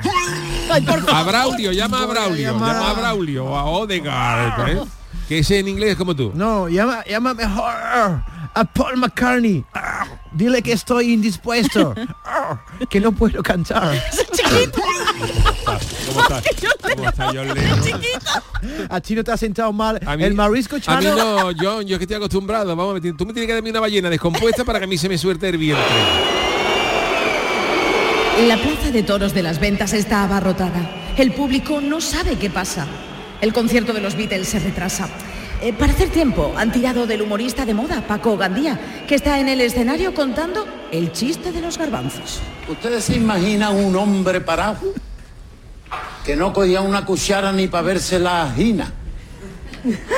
[1.12, 4.80] A Braulio, llama a Braulio, llamar llama a a- Braulio o a Odegaard, ¿eh?
[5.28, 6.32] que ese en inglés como tú.
[6.34, 9.64] No, llama, llama mejor a Paul McCartney.
[10.34, 11.94] Dile que estoy indispuesto.
[12.24, 12.58] Ah,
[12.88, 13.92] Que no puedo cantar.
[16.06, 16.42] ¿Cómo está?
[16.96, 17.80] ¿Cómo está John Lennon?
[18.88, 21.14] A ti no te ha sentado mal A mí- el marisco A mí chano.
[21.16, 22.74] no, John, yo es que estoy acostumbrado.
[22.74, 25.18] Vamos, tú me tienes que darme una ballena descompuesta para que a mí se me
[25.18, 25.84] suelte el vientre.
[28.46, 30.90] La plaza de toros de las ventas está abarrotada.
[31.18, 32.86] El público no sabe qué pasa.
[33.40, 35.08] El concierto de los Beatles se retrasa.
[35.62, 39.48] Eh, para hacer tiempo, han tirado del humorista de moda, Paco Gandía, que está en
[39.48, 42.40] el escenario contando el chiste de los garbanzos.
[42.68, 44.78] ¿Ustedes se imaginan un hombre parado
[46.26, 48.92] que no cogía una cuchara ni para verse la ajina?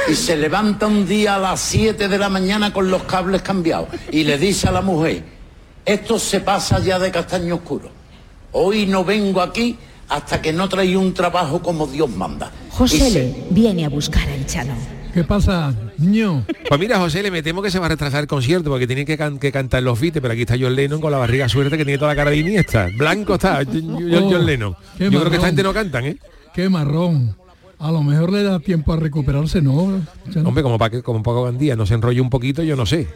[0.09, 3.89] Y se levanta un día a las 7 de la mañana con los cables cambiados
[4.11, 5.25] y le dice a la mujer,
[5.85, 7.91] esto se pasa ya de castaño oscuro.
[8.53, 9.77] Hoy no vengo aquí
[10.09, 12.51] hasta que no traí un trabajo como Dios manda.
[12.71, 14.75] José se- viene a buscar al Chano.
[15.15, 16.45] ¿Qué pasa, niño?
[16.69, 19.17] Pues mira, José, le metemos que se va a retrasar el concierto porque tiene que,
[19.17, 21.85] can- que cantar los Beatles, pero aquí está John Lennon con la barriga suerte que
[21.85, 22.89] tiene toda la cara de Iniesta.
[22.99, 24.73] Blanco está John, John- Lennon.
[24.73, 25.35] Yo creo que marrón.
[25.35, 26.17] esta gente no cantan, ¿eh?
[26.53, 27.37] Qué marrón.
[27.79, 30.03] A lo mejor le da tiempo a recuperarse, ¿no?
[30.45, 33.07] Hombre, como para que como Paco Gandía no se enrolle un poquito, yo no sé.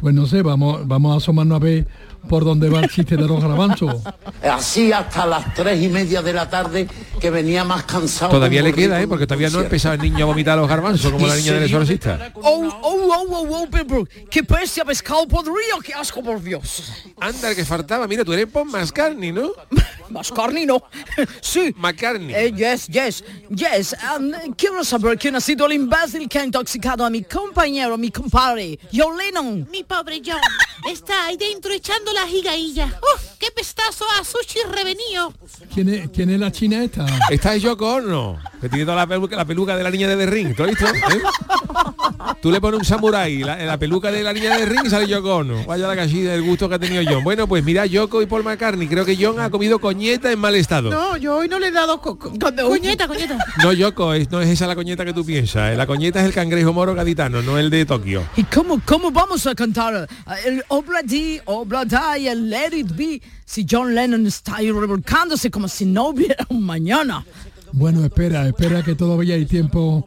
[0.00, 1.86] Pues no sé, vamos, vamos a asomarnos a ver
[2.28, 4.02] por dónde va el chiste de los garbanzos.
[4.42, 6.88] Así hasta las tres y media de la tarde
[7.20, 8.30] que venía más cansado.
[8.30, 9.06] Todavía le queda, ¿eh?
[9.06, 11.64] Porque todavía no ha empezado el niño a vomitar los garbanzos como la niña del
[11.64, 12.32] exorcista.
[12.34, 16.92] Oh, oh, oh, oh, oh, qué bestia pescado podrido, qué asco, por Dios.
[17.20, 18.06] Anda, el que faltaba.
[18.06, 19.52] Mira, tú eres Paul McCartney, ¿no?
[20.12, 20.82] Mascarni no.
[21.40, 21.74] Sí.
[21.76, 22.34] McCartney.
[22.34, 23.96] Eh, yes, yes, yes.
[24.16, 28.10] Um, quiero saber quién ha sido el imbécil que ha intoxicado a mi compañero, mi
[28.10, 29.68] compadre, John Lennon.
[29.70, 30.40] Mi pobre John
[30.88, 32.98] está ahí dentro echando la gigailla.
[33.00, 35.32] ¡Oh, qué pestazo a sushi revenido.
[35.72, 37.06] ¿Quién es, quién es la china esta?
[37.30, 40.16] Esta es Yoko Ono, que tiene toda la peluca, la peluca de la niña de
[40.16, 40.56] The Ring.
[40.56, 41.10] ¿Tú lo has visto?
[41.10, 41.22] ¿Eh?
[42.40, 45.06] Tú le pones un samurái, la, la peluca de la niña de Ring y sale
[45.06, 45.64] Yoko Ono.
[45.64, 47.22] Vaya la cachilla del gusto que ha tenido John.
[47.24, 48.88] Bueno, pues mira, Yoko y Paul McCartney.
[48.88, 50.90] Creo que John ha comido coñeta en mal estado.
[50.90, 53.38] No, yo hoy no le he dado co- co- coñeta, coñeta.
[53.62, 55.72] No, Yoko, es- no es esa la coñeta que tú piensas.
[55.72, 55.76] eh.
[55.76, 58.22] La coñeta es el cangrejo moro gaditano, no el de Tokio.
[58.36, 63.22] ¿Y cómo, cómo vamos a cantar eh, el Obladi, Oblada y el Let It Be
[63.44, 67.24] si John Lennon está ahí revolcándose como si no hubiera un mañana?
[67.72, 70.06] Bueno, espera, espera que todavía hay tiempo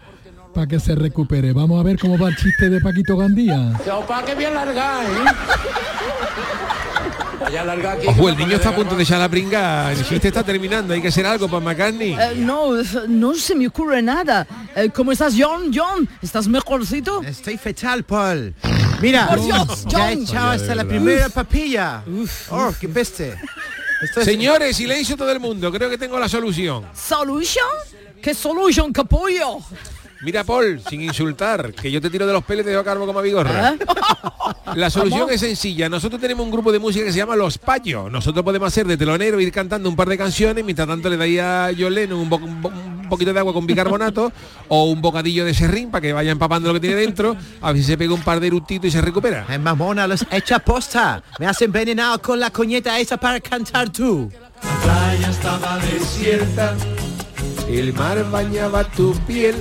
[0.55, 1.51] para que se recupere.
[1.53, 3.73] Vamos a ver cómo va el chiste de Paquito Gandía.
[7.39, 8.05] ¿Para a largar, eh?
[8.07, 9.91] Ojo, el niño está a punto de echar la pringa.
[9.91, 10.93] El chiste está terminando.
[10.93, 12.13] Hay que hacer algo para McCartney.
[12.13, 12.71] Eh, no,
[13.07, 14.47] no se me ocurre nada.
[14.75, 15.71] Eh, ¿Cómo estás, John?
[15.73, 17.21] John, ¿estás mejorcito?
[17.21, 18.55] Estoy fetal, Paul.
[19.01, 20.23] Mira, Por Dios, ya he John.
[20.23, 22.03] echado hasta la primera papilla.
[22.49, 23.35] oh, qué peste.
[24.01, 25.71] Esto es- Señores, silencio todo el mundo.
[25.71, 26.85] Creo que tengo la solución.
[26.95, 27.65] ¿Solution?
[28.21, 29.59] ¿Qué solution, capullo?
[30.21, 33.05] Mira, Paul, sin insultar, que yo te tiro de los pelos y te dejo calvo
[33.05, 33.75] como a bigorra.
[34.75, 35.31] La solución ¿Cómo?
[35.31, 35.87] es sencilla.
[35.89, 38.11] Nosotros tenemos un grupo de música que se llama Los Payos.
[38.11, 41.39] Nosotros podemos hacer de telonero, ir cantando un par de canciones, mientras tanto le dais
[41.41, 44.31] a Lennon un, bo- un bo- un poquito de agua con bicarbonato
[44.67, 47.81] o un bocadillo de serrín para que vaya empapando lo que tiene dentro, a ver
[47.81, 49.45] si se pega un par de eructitos y se recupera.
[49.47, 51.21] Ay, mamona, los echa posta.
[51.39, 54.31] Me has envenenado con la coñeta esa para cantar tú.
[54.63, 56.75] La playa estaba desierta.
[57.69, 59.55] El mar bañaba tu piel,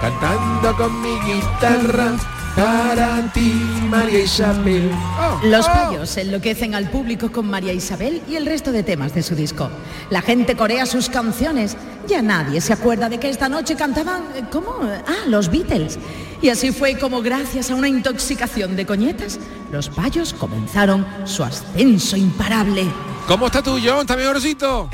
[0.00, 2.16] cantando con mi guitarra
[2.56, 3.52] para ti,
[3.88, 4.90] María Isabel.
[5.18, 5.72] Oh, Los oh.
[5.72, 9.70] payos enloquecen al público con María Isabel y el resto de temas de su disco.
[10.10, 11.76] La gente corea sus canciones.
[12.08, 14.74] Ya nadie se acuerda de que esta noche cantaban, eh, ¿cómo?
[14.82, 15.98] Ah, los Beatles.
[16.42, 19.38] Y así fue como gracias a una intoxicación de coñetas,
[19.70, 22.86] los payos comenzaron su ascenso imparable.
[23.28, 24.00] ¿Cómo está tú, John?
[24.00, 24.88] ¿Está mejorcito?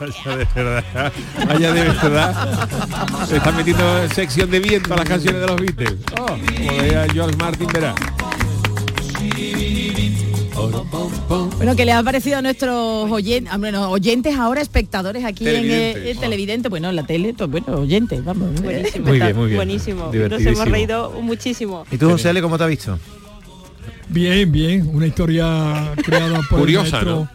[0.00, 1.12] Vaya de verdad.
[1.46, 2.68] Vaya de verdad.
[3.26, 5.94] Se está metiendo en sección de viento a las canciones de los Beatles.
[6.20, 7.94] Oh, como veía George Martin, verá.
[11.56, 16.10] Bueno, ¿qué les ha parecido a nuestros oyentes, bueno, oyentes ahora, espectadores aquí en, eh,
[16.10, 16.68] en televidente?
[16.68, 18.60] Bueno, en la tele, pues, bueno, oyentes, vamos.
[18.62, 19.06] Buenísimo.
[19.06, 19.56] Muy está bien, muy bien.
[19.56, 20.10] Buenísimo.
[20.12, 21.84] Nos hemos reído muchísimo.
[21.90, 22.98] ¿Y tú, José L, cómo te has visto?
[24.08, 27.28] Bien, bien, una historia creada por el Curiosa, maestro- ¿no?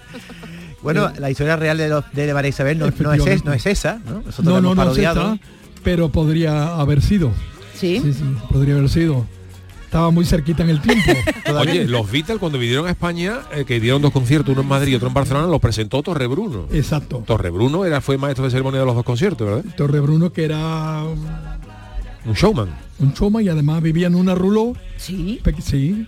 [0.84, 4.00] Bueno, la historia real de, los- de María Isabel no, no es, no es esa,
[4.06, 4.22] ¿no?
[4.22, 5.34] Nosotros No, la no, hemos no es parodiado.
[5.36, 5.48] esta,
[5.84, 7.32] pero podría haber sido.
[7.74, 8.00] ¿Sí?
[8.04, 9.26] Sí, sí, podría haber sido.
[9.86, 11.12] Estaba muy cerquita en el tiempo.
[11.60, 14.94] Oye, los Beatles cuando vinieron a España, eh, que dieron dos conciertos, uno en Madrid
[14.94, 16.66] y otro en Barcelona, los presentó Torre Bruno.
[16.72, 17.24] Exacto.
[17.28, 19.64] Torre Bruno era, fue maestro de ceremonia de los dos conciertos, ¿verdad?
[19.78, 21.04] Torre Bruno, que era
[22.26, 22.70] Un showman.
[23.00, 24.74] Un choma y además vivía en una ruló.
[24.98, 25.40] Sí.
[25.60, 26.06] sí,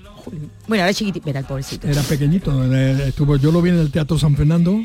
[0.68, 1.88] Bueno, ahora chiquitito, mira el pobrecito.
[1.88, 2.64] era pequeñito.
[2.74, 4.80] Estuvo, yo lo vi en el Teatro San Fernando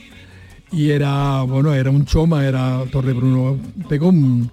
[0.73, 3.59] y era, bueno, era un choma, era Torre Bruno.
[3.89, 4.51] Pegó un,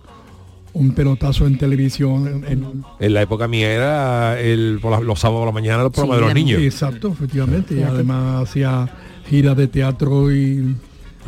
[0.74, 2.44] un pelotazo en televisión.
[2.48, 6.18] en- la época mía era el, por la- los sábados por la mañana los programas
[6.20, 6.62] de los niños.
[6.62, 7.76] Exacto, efectivamente.
[7.80, 8.88] Y además hacía
[9.30, 10.76] giras de teatro y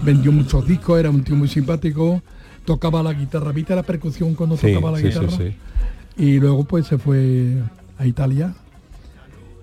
[0.04, 2.22] vendió muchos discos, era un tío muy simpático,
[2.66, 5.44] tocaba la guitarra, ¿viste la percusión cuando Sí, tocaba la sí, sí, guitarra?
[6.20, 7.64] Y luego pues se fue
[7.98, 8.54] a Italia.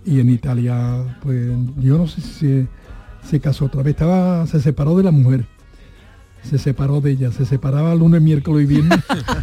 [0.07, 2.67] Y en Italia, pues yo no sé si se,
[3.29, 5.47] se casó otra vez, estaba, se separó de la mujer.
[6.43, 9.01] Se separó de ella, se separaba lunes, miércoles y viernes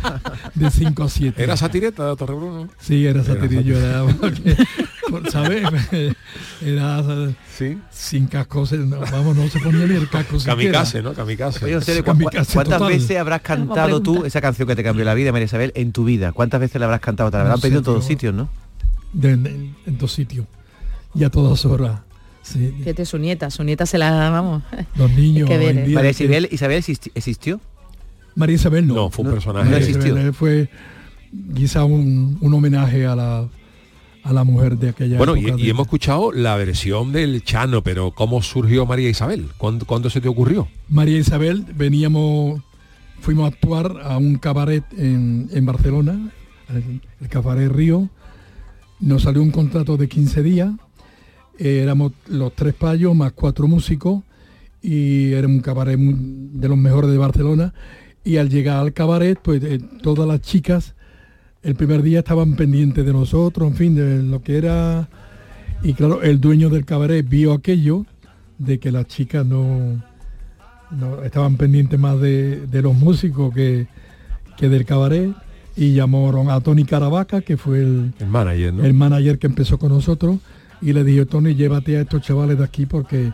[0.56, 1.44] de 5 a 7.
[1.44, 2.70] Era satireta de Torre Bruno.
[2.80, 4.56] Sí, era Era satirillo, era porque,
[5.10, 5.64] por, ¿sabes?
[6.62, 7.04] Era
[7.92, 10.38] sin casco, no, vamos, no se ponía ni el casco.
[10.44, 11.14] Kamikaze, ¿no?
[11.14, 11.66] Kamikaze.
[11.66, 12.94] Oye, José, ¿cu- Kamikaze ¿cuántas total.
[12.98, 16.04] veces habrás cantado tú esa canción que te cambió la vida, María Isabel, en tu
[16.06, 16.32] vida?
[16.32, 17.30] ¿Cuántas veces la habrás cantado?
[17.32, 18.50] Te la habrán No pedido en todos sitios, ¿no?
[19.14, 20.46] De- de- en dos sitios.
[21.16, 22.00] Y a todas horas.
[22.42, 24.64] Sí, Fíjate, su nieta, su nieta se la, vamos.
[24.96, 25.50] los niños.
[25.50, 27.62] Hay que María que- Isabel, Isabel existi- existió.
[28.36, 28.96] María Isabel no.
[28.96, 29.66] No, fue un No, personaje.
[29.66, 30.34] no María existió.
[30.34, 30.70] Fue
[31.56, 33.46] quizá un, un homenaje a la,
[34.24, 35.62] a la mujer de aquella Bueno, y, época.
[35.62, 39.48] y hemos escuchado la versión del Chano, pero ¿cómo surgió María Isabel?
[39.58, 40.68] ¿Cuándo, cuándo se te ocurrió?
[40.90, 42.62] María Isabel, veníamos,
[43.20, 46.32] fuimos a actuar a un cabaret en, en Barcelona,
[46.70, 48.10] el, el Cabaret Río.
[49.00, 50.72] Nos salió un contrato de 15 días.
[51.60, 54.24] eh, éramos los tres payos más cuatro músicos
[54.82, 57.74] y era un cabaret muy- de los mejores de Barcelona.
[58.24, 60.96] Y al llegar al cabaret, pues eh, todas las chicas
[61.64, 65.08] el primer día estaban pendientes de nosotros, en fin, de lo que era...
[65.82, 68.06] Y claro, el dueño del cabaret vio aquello
[68.58, 70.02] de que las chicas no,
[70.92, 73.88] no estaban pendientes más de, de los músicos que,
[74.58, 75.32] que del cabaret
[75.76, 78.86] y llamaron a Tony Caravaca, que fue el, El manager, ¿no?
[78.86, 80.38] el manager que empezó con nosotros,
[80.82, 83.34] y le dije, Tony, llévate a estos chavales de aquí porque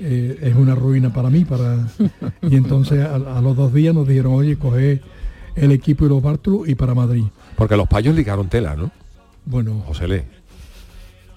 [0.00, 1.44] eh, es una ruina para mí.
[1.44, 1.88] para
[2.42, 5.00] Y entonces a, a los dos días nos dijeron, oye, coge
[5.56, 7.24] el equipo y los bártulos y para Madrid.
[7.56, 8.90] Porque los payos ligaron tela, ¿no?
[9.44, 10.24] Bueno, José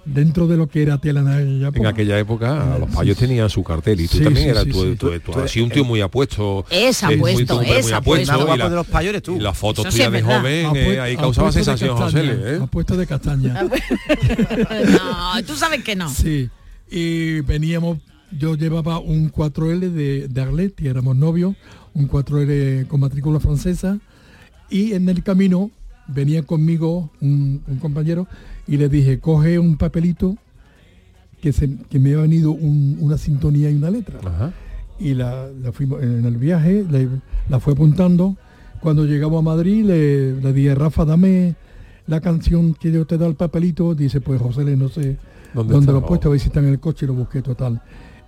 [0.05, 3.49] dentro de lo que era tela en aquella En época, aquella época los payos tenían
[3.49, 4.95] su cartel y tú Sí, también sí, eras sí, tú, sí.
[4.95, 6.63] tú- Tú- tú tú- has sido un tío muy apuesto.
[6.69, 8.53] Es eh, muy- apuesto, es muy apuesto.
[8.53, 9.35] y la- de los payos eres tú.
[9.37, 10.37] Y las fotos Eso sí tuyas de verdad.
[10.41, 12.59] joven, eh, ahí causaba sensación, José Le, ¿eh?
[12.61, 13.63] apuesto de castaña.
[14.43, 16.07] no, tú sabes que no.
[16.09, 16.49] Sí,
[16.89, 17.97] y veníamos,
[18.31, 21.55] yo llevaba un 4L de, de Arlet y éramos novios,
[21.95, 23.97] un 4L con matrícula francesa,
[24.69, 25.71] y en el camino
[26.07, 28.27] venía conmigo un, un compañero
[28.67, 30.37] y le dije, coge un papelito
[31.41, 34.19] que, se, que me ha venido un- una sintonía y una letra.
[34.99, 37.09] Y la, la fuimos en el viaje, le-
[37.49, 38.37] la fue apuntando.
[38.81, 41.55] Cuando llegamos a Madrid le, le dije, Rafa, dame
[42.07, 43.95] la canción que yo te da el papelito.
[43.95, 45.17] Dice, pues José, le no sé
[45.53, 47.41] ¿Dónde dónde, lo he puesto, a ver si está en el coche y lo busqué
[47.41, 47.81] total.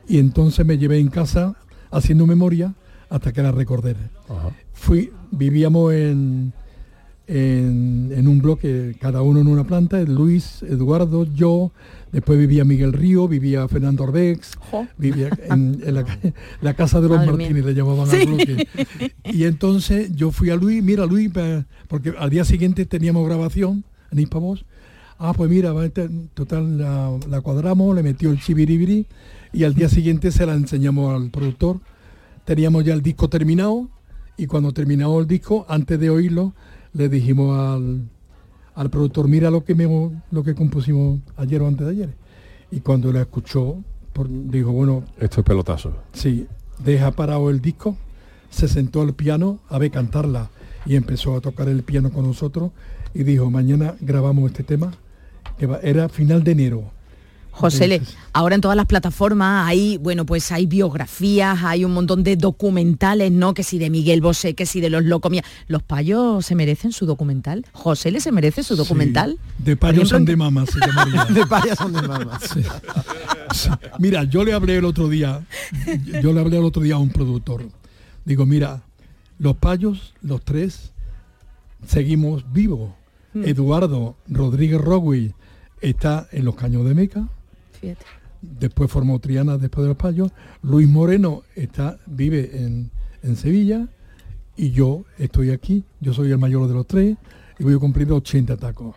[0.08, 1.56] Y entonces me llevé en casa
[1.92, 2.74] haciendo memoria
[3.10, 3.96] hasta que la recordé.
[4.74, 6.54] Fui, vivíamos en,
[7.28, 11.72] en, en un bloque, cada uno en una planta, Luis, Eduardo, yo,
[12.12, 14.58] después vivía Miguel Río, vivía Fernando Orbex,
[14.98, 16.06] vivía en, en la,
[16.62, 17.48] la casa de los Madre mía.
[17.48, 18.68] Martínez, le llamaban al bloque.
[19.26, 21.30] Y entonces yo fui a Luis, mira Luis,
[21.90, 24.64] porque al día siguiente teníamos grabación en Hispavoz.
[25.20, 29.06] Ah, pues mira, este- total, la, la cuadramos, le metió el chibiribiri
[29.52, 31.80] y al día siguiente se la enseñamos al productor.
[32.46, 33.90] Teníamos ya el disco terminado
[34.38, 36.54] y cuando terminamos el disco, antes de oírlo,
[36.94, 38.02] le dijimos al,
[38.76, 39.86] al productor, mira lo que, me,
[40.32, 42.10] lo que compusimos ayer o antes de ayer.
[42.72, 43.78] Y cuando la escuchó,
[44.14, 45.94] por- dijo, bueno, Esto es pelotazo.
[46.14, 46.48] Sí,
[46.84, 47.96] deja parado el disco,
[48.50, 50.50] se sentó al piano a ver cantarla
[50.86, 52.72] y empezó a tocar el piano con nosotros
[53.14, 54.92] y dijo, mañana grabamos este tema,
[55.58, 56.92] que va- era final de enero.
[57.58, 58.02] José, Le,
[58.34, 63.32] ahora en todas las plataformas hay, bueno, pues hay biografías, hay un montón de documentales,
[63.32, 63.54] ¿no?
[63.54, 65.32] Que si de Miguel Bosé, que si de los locos.
[65.32, 67.66] Mira, ¿los payos se merecen su documental?
[67.72, 69.40] ¿José Le se merece su documental?
[69.58, 71.26] De payos son de mama, se llamaría.
[71.26, 72.40] de payas son de mama.
[72.40, 72.62] Sí.
[73.54, 73.70] Sí.
[74.00, 75.46] Mira, yo le hablé el otro día,
[76.22, 77.68] yo le hablé el otro día a un productor.
[78.24, 78.84] Digo, mira,
[79.40, 80.92] los payos, los tres,
[81.86, 82.92] seguimos vivos.
[83.34, 83.46] Mm.
[83.46, 85.34] Eduardo Rodríguez Rogui
[85.82, 87.28] está en los Caños de Meca.
[87.80, 88.06] Fíjate.
[88.42, 90.32] Después formó Triana después de los payos.
[90.62, 92.92] Luis Moreno está, vive en,
[93.24, 93.88] en Sevilla.
[94.56, 95.84] Y yo estoy aquí.
[96.02, 97.18] Yo soy el mayor de los tres.
[97.60, 98.96] Y voy a cumplir 80 tacos.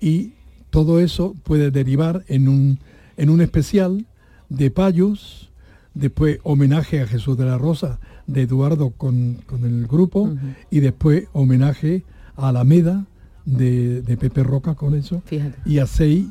[0.00, 0.32] Y
[0.70, 2.78] todo eso puede derivar en un,
[3.16, 4.06] en un especial
[4.48, 5.50] de payos.
[5.92, 10.30] Después homenaje a Jesús de la Rosa de Eduardo con, con el grupo.
[10.70, 12.04] Y después homenaje
[12.36, 13.06] a Alameda
[13.44, 15.22] de, de Pepe Roca con eso.
[15.26, 15.58] Fíjate.
[15.66, 16.26] Y hacéis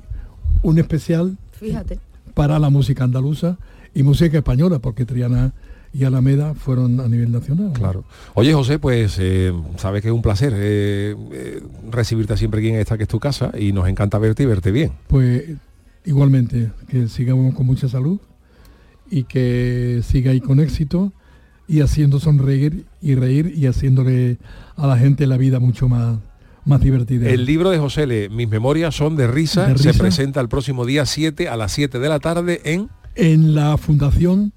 [0.61, 1.99] un especial Fíjate.
[2.33, 3.57] para la música andaluza
[3.93, 5.53] y música española, porque Triana
[5.93, 7.73] y Alameda fueron a nivel nacional.
[7.73, 8.03] Claro.
[8.35, 12.75] Oye, José, pues eh, sabes que es un placer eh, eh, recibirte siempre aquí en
[12.75, 14.91] esta que es tu casa y nos encanta verte y verte bien.
[15.07, 15.43] Pues
[16.05, 18.19] igualmente, que sigamos con mucha salud
[19.09, 21.11] y que sigáis con éxito
[21.67, 24.37] y haciendo sonreír y reír y haciéndole
[24.75, 26.17] a la gente la vida mucho más,
[26.65, 27.29] más divertida.
[27.29, 30.85] El libro de José Le, Mis memorias son de risa, De se presenta el próximo
[30.85, 32.89] día 7 a las 7 de la tarde en...
[33.15, 34.53] En la Fundación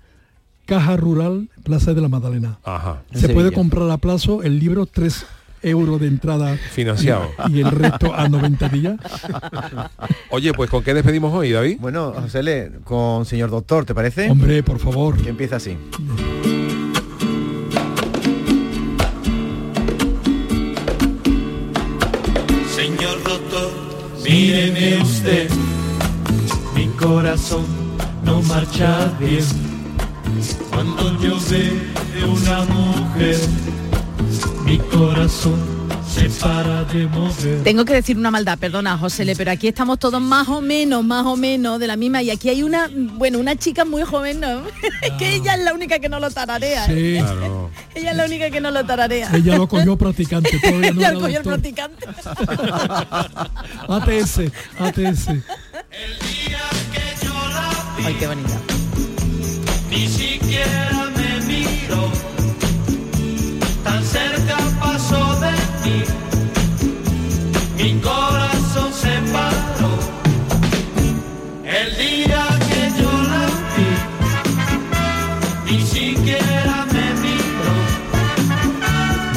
[0.66, 2.58] Caja Rural Plaza de la Magdalena.
[2.64, 3.02] Ajá.
[3.12, 5.26] Se puede comprar a plazo el libro 3
[5.62, 7.30] euros de entrada Financiado.
[7.48, 8.96] y, y el resto a 90 días.
[10.30, 11.78] Oye, pues ¿con qué despedimos hoy, David?
[11.80, 14.30] Bueno, José Le, con señor doctor, ¿te parece?
[14.30, 15.20] Hombre, por favor.
[15.20, 15.76] Que empieza así.
[24.24, 25.50] Míreme usted,
[26.74, 27.64] mi corazón
[28.24, 29.44] no marcha bien.
[30.70, 33.38] Cuando yo veo una mujer,
[34.64, 35.81] mi corazón
[36.12, 37.62] se para de mover.
[37.64, 41.04] Tengo que decir una maldad, perdona, José Le, pero aquí estamos todos más o menos,
[41.04, 42.22] más o menos de la misma.
[42.22, 44.62] Y aquí hay una, bueno, una chica muy joven, ¿no?
[45.18, 46.86] que ella es la única que no lo tararea.
[46.86, 47.16] Sí.
[47.16, 47.20] ¿eh?
[47.20, 47.70] Claro.
[47.94, 49.30] Ella es la única que no lo tararea.
[49.34, 51.60] Ella lo cogió practicante, todavía no Ella era lo cogió el doctor.
[51.60, 52.06] practicante.
[53.88, 54.38] ATS,
[54.78, 55.28] ATS.
[58.04, 58.60] Ay, qué bonita.
[59.90, 62.10] Ni siquiera me miró,
[63.84, 64.56] tan cerca
[65.84, 66.04] de mí,
[67.76, 68.41] mi corazón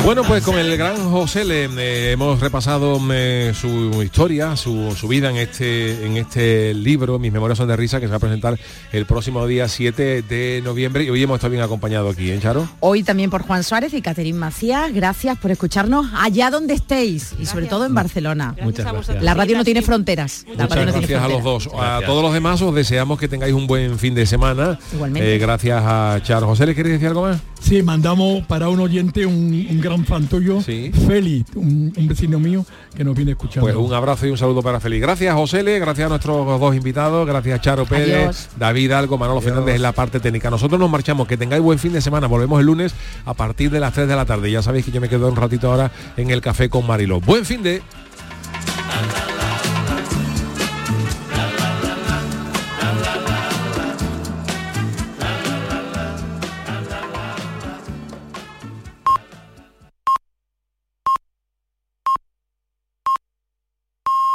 [0.06, 5.08] Bueno, pues con el gran José le eh, hemos repasado eh, su historia, su, su
[5.08, 8.20] vida en este, en este libro, Mis Memorias son de risa, que se va a
[8.20, 8.56] presentar
[8.92, 11.06] el próximo día 7 de noviembre.
[11.06, 12.70] Y hoy hemos estado bien acompañado aquí, ¿eh, Charo?
[12.82, 14.94] Hoy también por Juan Suárez y Caterín Macías.
[14.94, 18.56] Gracias por escucharnos allá donde estéis y sobre todo en Barcelona.
[18.62, 19.24] Muchas gracias.
[19.24, 20.46] La radio no tiene fronteras.
[20.50, 21.70] La Muchas radio no tiene gracias a los dos.
[21.80, 24.78] A todos los demás os deseamos que tengáis un buen fin de semana.
[24.94, 25.34] Igualmente.
[25.34, 26.46] Eh, gracias a Charo.
[26.46, 27.40] José, ¿le queréis decir algo más?
[27.66, 32.64] Sí, mandamos para un oyente un, un gran fan tuyo, Félix, un, un vecino mío
[32.96, 33.62] que nos viene escuchando.
[33.66, 35.02] Pues un abrazo y un saludo para Félix.
[35.02, 38.50] Gracias, José Le, gracias a nuestros dos invitados, gracias a Charo Pérez, Adiós.
[38.60, 40.52] David Algo, Manolo Fernández en la parte técnica.
[40.52, 42.28] Nosotros nos marchamos, que tengáis buen fin de semana.
[42.28, 42.94] Volvemos el lunes
[43.26, 44.52] a partir de las 3 de la tarde.
[44.52, 47.20] Ya sabéis que yo me quedo un ratito ahora en el café con Marilo.
[47.20, 47.82] Buen fin de...